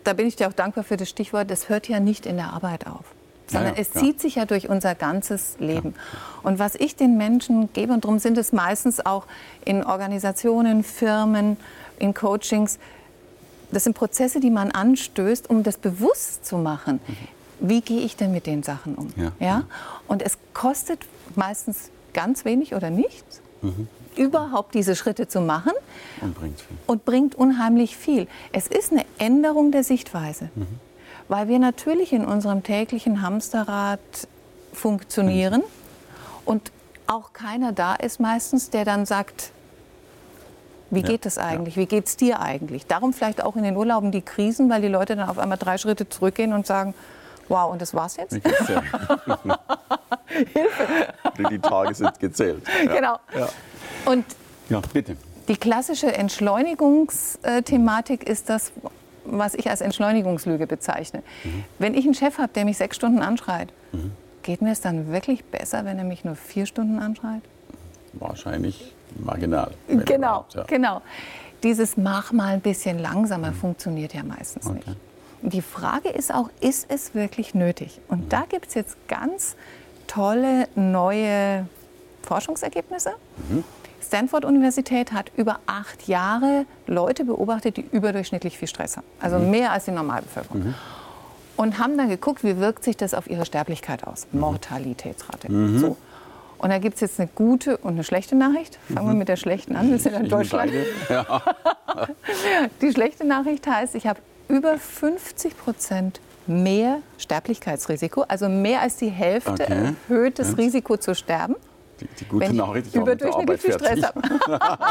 da 0.05 0.13
bin 0.13 0.27
ich 0.27 0.37
dir 0.37 0.49
auch 0.49 0.53
dankbar 0.53 0.85
für 0.85 0.97
das 0.97 1.09
Stichwort, 1.09 1.51
das 1.51 1.69
hört 1.69 1.89
ja 1.89 2.01
nicht 2.01 2.27
in 2.27 2.37
der 2.37 2.53
Arbeit 2.53 2.87
auf. 2.87 3.05
sondern 3.47 3.73
Ja, 3.73 3.77
ja, 3.77 3.81
es 3.81 3.95
ja. 3.95 4.01
zieht 4.01 4.21
sich 4.21 4.37
ja 4.37 4.47
durch 4.47 4.69
unser 4.69 4.95
ganzes 4.95 5.57
Leben. 5.59 5.95
Und 6.43 6.59
was 6.59 6.75
ich 6.75 6.97
den 6.97 7.17
Menschen 7.17 7.73
gebe, 7.73 7.93
und 7.93 8.05
darum 8.05 8.19
sind 8.19 8.39
es 8.39 8.53
meistens 8.53 9.05
auch 9.05 9.27
in 9.65 9.85
Organisationen, 9.85 10.83
Firmen, 10.85 11.57
in 11.99 12.15
Coachings, 12.15 12.79
das 13.73 13.85
sind 13.85 13.95
Prozesse, 13.95 14.41
die 14.41 14.51
man 14.51 14.71
anstößt, 14.71 15.51
um 15.51 15.63
das 15.63 15.77
bewusst 15.77 16.45
zu 16.47 16.57
machen. 16.57 17.01
Wie 17.61 17.81
gehe 17.81 18.01
ich 18.01 18.17
denn 18.17 18.33
mit 18.33 18.47
den 18.47 18.63
Sachen 18.63 18.95
um? 18.95 19.09
Ja. 19.41 19.65
Und 20.09 20.23
es 20.23 20.39
kostet 20.55 21.01
meistens 21.35 21.91
ganz 22.13 22.45
wenig 22.45 22.75
oder 22.75 22.91
nichts, 22.91 23.41
überhaupt 24.17 24.75
diese 24.75 24.95
Schritte 24.97 25.29
zu 25.29 25.41
machen 25.41 25.73
Und 26.21 26.35
bringt 26.35 26.61
viel. 26.61 26.77
und 26.87 27.05
bringt 27.05 27.35
unheimlich 27.35 27.97
viel. 27.97 28.27
Es 28.53 28.67
ist 28.67 28.93
eine 28.93 29.05
Änderung 29.19 29.73
der 29.73 29.85
Sichtweise, 29.85 30.51
weil 31.29 31.49
wir 31.49 31.59
natürlich 31.59 32.13
in 32.13 32.25
unserem 32.25 32.63
täglichen 32.63 33.23
Hamsterrad 33.23 34.01
funktionieren 34.73 35.63
und 36.45 36.71
auch 37.07 37.33
keiner 37.33 37.73
da 37.73 37.95
ist 37.95 38.21
meistens, 38.21 38.71
der 38.71 38.85
dann 38.85 39.07
sagt, 39.07 39.51
wie 40.91 41.01
Ja, 41.01 41.07
geht 41.07 41.27
es 41.27 41.37
eigentlich? 41.39 41.77
Wie 41.77 41.87
geht 41.87 42.07
es 42.07 42.17
dir 42.17 42.41
eigentlich? 42.41 42.87
Darum 42.87 43.13
vielleicht 43.13 43.43
auch 43.43 43.57
in 43.57 43.65
den 43.65 43.77
Urlauben 43.77 44.13
die 44.13 44.23
Krisen, 44.23 44.71
weil 44.71 44.83
die 44.83 44.89
Leute 44.89 45.17
dann 45.17 45.29
auf 45.29 45.39
einmal 45.39 45.59
drei 45.59 45.79
Schritte 45.79 46.09
zurückgehen 46.09 46.53
und 46.53 46.67
sagen, 46.67 46.95
wow, 47.49 47.73
und 47.73 47.83
das 47.83 47.95
war's 47.95 48.17
jetzt? 48.17 48.35
Hilfe! 50.27 51.15
Die 51.51 51.59
Tage 51.59 51.95
sind 51.95 52.19
gezählt. 52.19 52.63
Ja. 52.85 52.95
Genau. 52.95 53.19
Ja. 53.35 53.49
Und 54.05 54.25
ja, 54.69 54.81
bitte. 54.93 55.17
Die 55.49 55.57
klassische 55.57 56.13
Entschleunigungsthematik 56.13 58.29
ist 58.29 58.49
das, 58.49 58.73
was 59.25 59.55
ich 59.55 59.71
als 59.71 59.81
Entschleunigungslüge 59.81 60.67
bezeichne. 60.67 61.23
Wenn 61.79 61.95
ich 61.95 62.05
einen 62.05 62.15
Chef 62.15 62.39
habe, 62.39 62.53
der 62.53 62.65
mich 62.65 62.79
sechs 62.79 62.97
Stunden 62.97 63.21
anschreit, 63.21 63.73
geht 64.43 64.63
mir 64.63 64.73
es 64.73 64.81
dann 64.81 65.13
wirklich 65.13 65.45
besser, 65.45 65.85
wenn 65.85 65.99
er 65.99 66.05
mich 66.05 66.25
nur 66.25 66.37
vier 66.37 66.67
Stunden 66.67 66.99
anschreit? 66.99 67.43
Wahrscheinlich 68.15 68.95
marginal. 69.19 69.73
Genau, 69.89 70.47
ja. 70.55 70.65
genau. 70.65 71.03
Dieses 71.63 71.97
Mach 71.97 72.33
mal 72.33 72.55
ein 72.55 72.61
bisschen 72.61 72.99
langsamer 72.99 73.53
funktioniert 73.53 74.15
ja 74.15 74.23
meistens 74.23 74.71
nicht. 74.71 74.87
Die 75.43 75.63
Frage 75.63 76.09
ist 76.09 76.33
auch, 76.33 76.51
ist 76.61 76.87
es 76.89 77.15
wirklich 77.15 77.55
nötig? 77.55 78.01
Und 78.09 78.33
da 78.33 78.45
gibt 78.49 78.69
es 78.69 78.75
jetzt 78.75 78.97
ganz 79.09 79.57
tolle 80.07 80.69
neue 80.75 81.67
Forschungsergebnisse. 82.23 83.13
Stanford 84.03 84.45
Universität 84.45 85.13
hat 85.13 85.31
über 85.37 85.61
acht 85.67 86.09
Jahre 86.09 86.65
Leute 86.87 87.25
beobachtet, 87.25 87.77
die 87.77 87.85
überdurchschnittlich 87.91 88.59
viel 88.59 88.69
Stress 88.69 88.97
haben. 88.97 89.07
Also 89.21 89.39
mehr 89.39 89.73
als 89.73 89.87
die 89.87 89.91
Normalbevölkerung. 89.91 90.75
Und 91.57 91.79
haben 91.79 91.97
dann 91.97 92.09
geguckt, 92.09 92.45
wie 92.45 92.59
wirkt 92.59 92.85
sich 92.85 92.97
das 92.97 93.15
auf 93.15 93.29
ihre 93.29 93.47
Sterblichkeit 93.47 94.07
aus. 94.07 94.27
Mortalitätsrate. 94.33 95.49
So. 95.79 95.97
Und 96.59 96.71
da 96.71 96.79
gibt 96.79 96.95
es 96.97 97.01
jetzt 97.01 97.21
eine 97.21 97.29
gute 97.35 97.77
und 97.79 97.95
eine 97.95 98.05
schlechte 98.05 98.35
Nachricht. 98.35 98.79
Fangen 98.93 99.09
wir 99.09 99.15
mit 99.15 99.29
der 99.29 99.37
schlechten 99.37 99.77
an. 99.77 99.91
Wir 99.91 99.99
sind 99.99 100.15
in 100.15 100.29
Deutschland. 100.29 100.73
Ja. 101.09 101.43
Die 102.81 102.93
schlechte 102.93 103.27
Nachricht 103.27 103.67
heißt, 103.67 103.95
ich 103.95 104.07
habe 104.07 104.21
über 104.49 104.79
50 104.79 105.57
Prozent 105.59 106.21
mehr 106.47 107.01
Sterblichkeitsrisiko, 107.19 108.23
also 108.29 108.49
mehr 108.49 108.81
als 108.81 108.97
die 108.97 109.09
Hälfte 109.09 109.53
Okay. 109.65 109.95
erhöhtes 110.09 110.51
Ja. 110.51 110.55
Risiko 110.57 110.97
zu 110.97 111.15
sterben, 111.15 111.57
Die, 112.01 112.07
die 112.21 112.25
gute 112.27 112.45
wenn 112.47 112.53
ich 112.53 112.59
Nachricht, 112.59 112.87
ich 112.89 112.95
überdurchschnittlich 112.95 113.61
viel. 113.61 113.73
Stress 113.73 114.03
habe. 114.05 114.21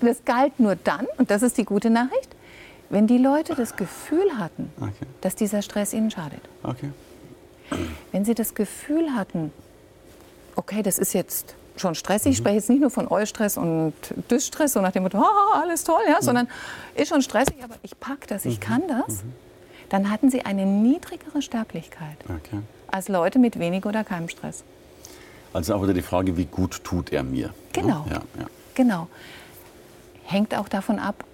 das 0.00 0.24
galt 0.24 0.58
nur 0.60 0.76
dann, 0.76 1.06
und 1.16 1.30
das 1.30 1.42
ist 1.42 1.56
die 1.58 1.64
gute 1.64 1.90
Nachricht, 1.90 2.34
wenn 2.90 3.06
die 3.06 3.18
Leute 3.18 3.54
das 3.54 3.76
Gefühl 3.76 4.38
hatten, 4.38 4.70
Okay. 4.80 4.92
dass 5.20 5.34
dieser 5.36 5.62
Stress 5.62 5.92
ihnen 5.92 6.10
schadet. 6.10 6.40
Okay. 6.62 6.90
Wenn 8.12 8.24
sie 8.24 8.34
das 8.34 8.54
Gefühl 8.54 9.14
hatten, 9.14 9.52
okay, 10.56 10.82
das 10.82 10.98
ist 10.98 11.12
jetzt 11.12 11.54
schon 11.78 11.94
stressig, 11.94 12.32
ich 12.32 12.38
spreche 12.38 12.56
jetzt 12.56 12.68
nicht 12.70 12.80
nur 12.80 12.90
von 12.90 13.08
Eustress 13.08 13.56
und 13.56 13.92
Dysstress, 14.30 14.72
so 14.72 14.80
nach 14.80 14.92
dem 14.92 15.02
Motto, 15.04 15.18
"Ah, 15.22 15.60
alles 15.62 15.84
toll, 15.84 16.02
ja, 16.08 16.20
sondern 16.20 16.48
ist 16.94 17.08
schon 17.08 17.22
stressig, 17.22 17.56
aber 17.62 17.74
ich 17.82 17.98
pack 17.98 18.26
das, 18.28 18.44
ich 18.44 18.60
kann 18.60 18.82
das, 18.88 19.22
dann 19.88 20.10
hatten 20.10 20.30
sie 20.30 20.44
eine 20.44 20.66
niedrigere 20.66 21.42
Sterblichkeit 21.42 22.16
okay. 22.24 22.60
als 22.90 23.08
Leute 23.08 23.38
mit 23.38 23.58
wenig 23.58 23.86
oder 23.86 24.04
keinem 24.04 24.28
Stress. 24.28 24.64
Also 25.52 25.74
auch 25.74 25.82
wieder 25.82 25.94
die 25.94 26.02
Frage, 26.02 26.36
wie 26.36 26.44
gut 26.44 26.84
tut 26.84 27.10
er 27.12 27.22
mir? 27.22 27.54
Genau. 27.72 28.04
Ja, 28.10 28.22
ja. 28.38 28.46
Genau. 28.74 29.08
Hängt 30.24 30.54
auch 30.54 30.68
davon 30.68 30.98
ab, 30.98 31.24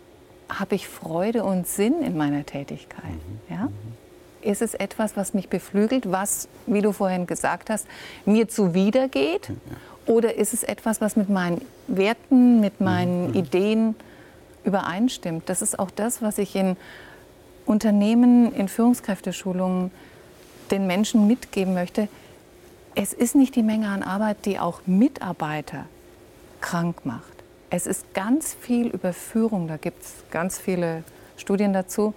habe 0.49 0.77
ich 0.77 0.87
Freude 0.89 1.43
und 1.45 1.67
Sinn 1.67 2.01
in 2.01 2.17
meiner 2.17 2.47
Tätigkeit? 2.47 3.03
Ja? 3.51 3.69
Ist 4.41 4.63
es 4.63 4.75
etwas, 4.75 5.17
was 5.17 5.35
mich 5.35 5.49
beflügelt, 5.49 6.11
was, 6.13 6.49
wie 6.67 6.81
du 6.81 6.93
vorhin 6.93 7.27
gesagt 7.27 7.71
hast, 7.71 7.87
mir 8.25 8.49
zuwidergeht? 8.49 9.51
Oder 10.07 10.35
ist 10.37 10.53
es 10.53 10.63
etwas, 10.63 11.01
was 11.01 11.17
mit 11.17 11.29
meinen 11.29 11.61
Werten, 11.87 12.61
mit 12.61 12.81
meinen 12.81 13.35
Ideen 13.35 13.95
übereinstimmt? 14.65 15.49
Das 15.49 15.63
ist 15.63 15.79
auch 15.79 15.91
das, 15.91 16.21
was 16.21 16.39
ich 16.39 16.55
in 16.57 16.77
Unternehmen, 17.67 18.53
in 18.53 18.69
Führungskräfteschulungen 18.69 19.91
den 20.71 20.87
Menschen 20.87 21.27
mitgeben 21.27 21.75
möchte. 21.75 22.09
Es 22.95 23.13
ist 23.13 23.35
nicht 23.35 23.57
die 23.57 23.63
Menge 23.63 23.89
an 23.89 24.03
Arbeit, 24.03 24.45
die 24.45 24.59
auch 24.59 24.83
Mitarbeiter 24.87 25.87
krank 26.61 27.05
macht. 27.05 27.33
Es 27.71 27.87
ist 27.87 28.15
ganz 28.15 28.55
viel 28.55 28.87
Überführung, 28.89 29.69
da 29.69 29.77
gibt 29.79 30.03
es 30.03 30.13
ganz 30.31 30.59
viele 30.59 31.03
Studien 31.37 31.73
dazu. 31.73 32.15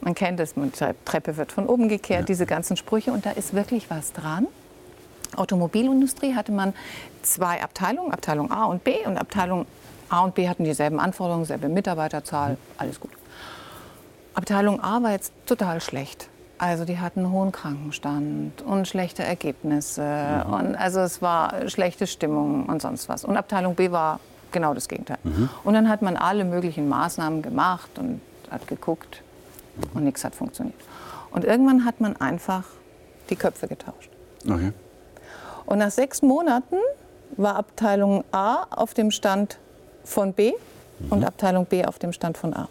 Man 0.00 0.14
kennt 0.14 0.40
es, 0.40 0.54
die 0.54 0.70
Treppe 1.04 1.36
wird 1.36 1.52
von 1.52 1.66
oben 1.66 1.88
gekehrt, 1.88 2.28
diese 2.28 2.46
ganzen 2.46 2.76
Sprüche 2.76 3.12
und 3.12 3.26
da 3.26 3.30
ist 3.32 3.54
wirklich 3.54 3.90
was 3.90 4.12
dran. 4.12 4.46
Automobilindustrie 5.36 6.34
hatte 6.34 6.52
man 6.52 6.74
zwei 7.22 7.62
Abteilungen, 7.62 8.12
Abteilung 8.12 8.50
A 8.50 8.64
und 8.64 8.84
B 8.84 9.04
und 9.06 9.18
Abteilung 9.18 9.66
A 10.08 10.20
und 10.20 10.34
B 10.34 10.48
hatten 10.48 10.64
dieselben 10.64 11.00
Anforderungen, 11.00 11.44
selbe 11.44 11.68
Mitarbeiterzahl, 11.68 12.56
alles 12.78 13.00
gut. 13.00 13.10
Abteilung 14.34 14.82
A 14.82 15.02
war 15.02 15.12
jetzt 15.12 15.32
total 15.46 15.80
schlecht. 15.80 16.28
Also 16.58 16.84
die 16.84 16.98
hatten 16.98 17.30
hohen 17.32 17.50
Krankenstand 17.52 18.62
und 18.62 18.86
schlechte 18.86 19.24
Ergebnisse 19.24 20.46
und 20.48 20.76
also 20.76 21.00
es 21.00 21.20
war 21.20 21.68
schlechte 21.68 22.06
Stimmung 22.06 22.66
und 22.66 22.80
sonst 22.80 23.08
was. 23.08 23.24
Und 23.24 23.36
Abteilung 23.36 23.74
B 23.74 23.90
war 23.90 24.20
genau 24.52 24.72
das 24.72 24.88
Gegenteil. 24.88 25.18
Und 25.64 25.74
dann 25.74 25.88
hat 25.88 26.00
man 26.00 26.16
alle 26.16 26.44
möglichen 26.44 26.88
Maßnahmen 26.88 27.42
gemacht 27.42 27.98
und 27.98 28.20
hat 28.50 28.68
geguckt 28.68 29.22
und 29.94 30.04
nichts 30.04 30.24
hat 30.24 30.34
funktioniert. 30.34 30.78
Und 31.32 31.44
irgendwann 31.44 31.84
hat 31.84 32.00
man 32.00 32.16
einfach 32.16 32.64
die 33.30 33.36
Köpfe 33.36 33.66
getauscht. 33.66 34.10
Okay. 34.48 34.72
Und 35.66 35.78
nach 35.78 35.90
sechs 35.90 36.22
Monaten 36.22 36.76
war 37.36 37.56
Abteilung 37.56 38.24
A 38.32 38.64
auf 38.70 38.94
dem 38.94 39.10
Stand 39.10 39.58
von 40.04 40.32
B 40.32 40.52
und 41.10 41.24
Abteilung 41.24 41.66
B 41.66 41.84
auf 41.84 41.98
dem 41.98 42.12
Stand 42.12 42.38
von 42.38 42.54
A. 42.54 42.68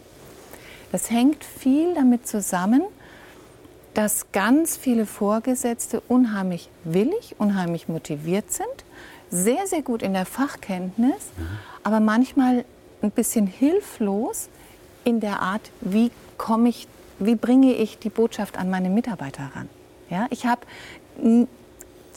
Das 0.91 1.09
hängt 1.09 1.43
viel 1.43 1.95
damit 1.95 2.27
zusammen, 2.27 2.83
dass 3.93 4.31
ganz 4.31 4.77
viele 4.77 5.05
Vorgesetzte 5.05 6.01
unheimlich 6.07 6.69
willig, 6.83 7.35
unheimlich 7.39 7.87
motiviert 7.87 8.51
sind, 8.51 8.67
sehr, 9.29 9.67
sehr 9.67 9.81
gut 9.81 10.01
in 10.01 10.13
der 10.13 10.25
Fachkenntnis, 10.25 11.31
aber 11.83 11.99
manchmal 11.99 12.65
ein 13.01 13.11
bisschen 13.11 13.47
hilflos 13.47 14.49
in 15.03 15.19
der 15.19 15.41
Art, 15.41 15.71
wie 15.81 16.11
komme 16.37 16.69
ich, 16.69 16.87
wie 17.19 17.35
bringe 17.35 17.73
ich 17.73 17.99
die 17.99 18.09
Botschaft 18.09 18.57
an 18.57 18.69
meine 18.69 18.89
Mitarbeiter 18.89 19.51
ran. 19.55 19.69
Ja, 20.09 20.27
ich 20.29 20.45
habe 20.45 20.61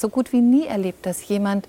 so 0.00 0.08
gut 0.08 0.32
wie 0.32 0.40
nie 0.40 0.66
erlebt, 0.66 1.06
dass 1.06 1.26
jemand 1.28 1.68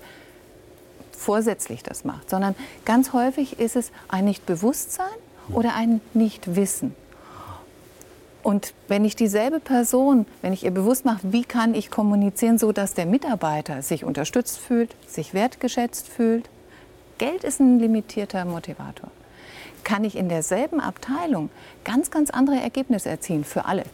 vorsätzlich 1.12 1.82
das 1.82 2.04
macht, 2.04 2.30
sondern 2.30 2.54
ganz 2.84 3.12
häufig 3.12 3.58
ist 3.58 3.76
es 3.76 3.90
ein 4.08 4.24
Nichtbewusstsein 4.24 5.06
oder 5.52 5.74
ein 5.74 6.00
Nichtwissen. 6.14 6.94
Und 8.42 8.72
wenn 8.86 9.04
ich 9.04 9.16
dieselbe 9.16 9.60
Person, 9.60 10.24
wenn 10.42 10.52
ich 10.52 10.64
ihr 10.64 10.70
bewusst 10.70 11.04
mache, 11.04 11.20
wie 11.24 11.44
kann 11.44 11.74
ich 11.74 11.90
kommunizieren, 11.90 12.58
so 12.58 12.72
dass 12.72 12.94
der 12.94 13.04
Mitarbeiter 13.04 13.82
sich 13.82 14.04
unterstützt 14.04 14.58
fühlt, 14.58 14.94
sich 15.06 15.34
wertgeschätzt 15.34 16.08
fühlt, 16.08 16.48
Geld 17.18 17.42
ist 17.42 17.60
ein 17.60 17.80
limitierter 17.80 18.44
Motivator, 18.44 19.10
kann 19.82 20.04
ich 20.04 20.16
in 20.16 20.28
derselben 20.28 20.80
Abteilung 20.80 21.50
ganz, 21.84 22.10
ganz 22.10 22.30
andere 22.30 22.56
Ergebnisse 22.56 23.08
erzielen 23.08 23.44
für 23.44 23.64
alle. 23.64 23.84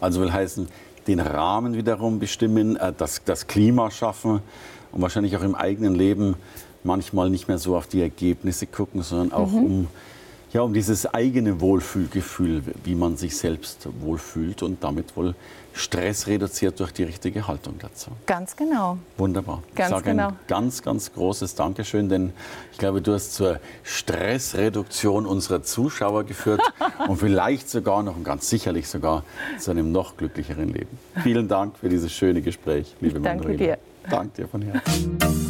Also 0.00 0.20
will 0.22 0.32
heißen, 0.32 0.68
den 1.06 1.20
Rahmen 1.20 1.74
wiederum 1.74 2.18
bestimmen, 2.18 2.76
äh, 2.76 2.92
das, 2.96 3.22
das 3.24 3.46
Klima 3.46 3.90
schaffen 3.90 4.40
und 4.92 5.02
wahrscheinlich 5.02 5.36
auch 5.36 5.42
im 5.42 5.54
eigenen 5.54 5.94
Leben 5.94 6.36
manchmal 6.82 7.30
nicht 7.30 7.48
mehr 7.48 7.58
so 7.58 7.76
auf 7.76 7.86
die 7.86 8.00
Ergebnisse 8.00 8.66
gucken, 8.66 9.02
sondern 9.02 9.32
auch 9.32 9.52
um 9.52 9.88
Ja, 10.52 10.62
um 10.62 10.74
dieses 10.74 11.06
eigene 11.06 11.60
Wohlfühlgefühl, 11.60 12.62
wie 12.82 12.96
man 12.96 13.16
sich 13.16 13.36
selbst 13.36 13.88
wohlfühlt 14.00 14.62
und 14.64 14.82
damit 14.82 15.16
wohl 15.16 15.36
Stress 15.72 16.26
reduziert 16.26 16.80
durch 16.80 16.92
die 16.92 17.04
richtige 17.04 17.46
Haltung 17.46 17.74
dazu. 17.78 18.10
Ganz 18.26 18.56
genau. 18.56 18.98
Wunderbar. 19.16 19.62
Ganz 19.76 19.90
ich 19.90 19.96
sage 19.96 20.10
genau. 20.10 20.28
ein 20.28 20.38
ganz, 20.48 20.82
ganz 20.82 21.12
großes 21.12 21.54
Dankeschön, 21.54 22.08
denn 22.08 22.32
ich 22.72 22.78
glaube, 22.78 23.00
du 23.00 23.12
hast 23.12 23.34
zur 23.34 23.60
Stressreduktion 23.84 25.26
unserer 25.26 25.62
Zuschauer 25.62 26.24
geführt 26.24 26.60
und 27.08 27.18
vielleicht 27.18 27.70
sogar 27.70 28.02
noch 28.02 28.16
und 28.16 28.24
ganz 28.24 28.50
sicherlich 28.50 28.88
sogar 28.88 29.22
zu 29.58 29.70
einem 29.70 29.92
noch 29.92 30.16
glücklicheren 30.16 30.72
Leben. 30.72 30.98
Vielen 31.22 31.46
Dank 31.46 31.78
für 31.78 31.88
dieses 31.88 32.12
schöne 32.12 32.42
Gespräch, 32.42 32.96
liebe 33.00 33.18
Ich 33.18 33.24
danke 33.24 33.44
Manuela. 33.44 33.76
dir. 33.76 33.78
Danke 34.08 34.42
dir 34.42 34.48
von 34.48 34.62
Herzen. 34.62 35.49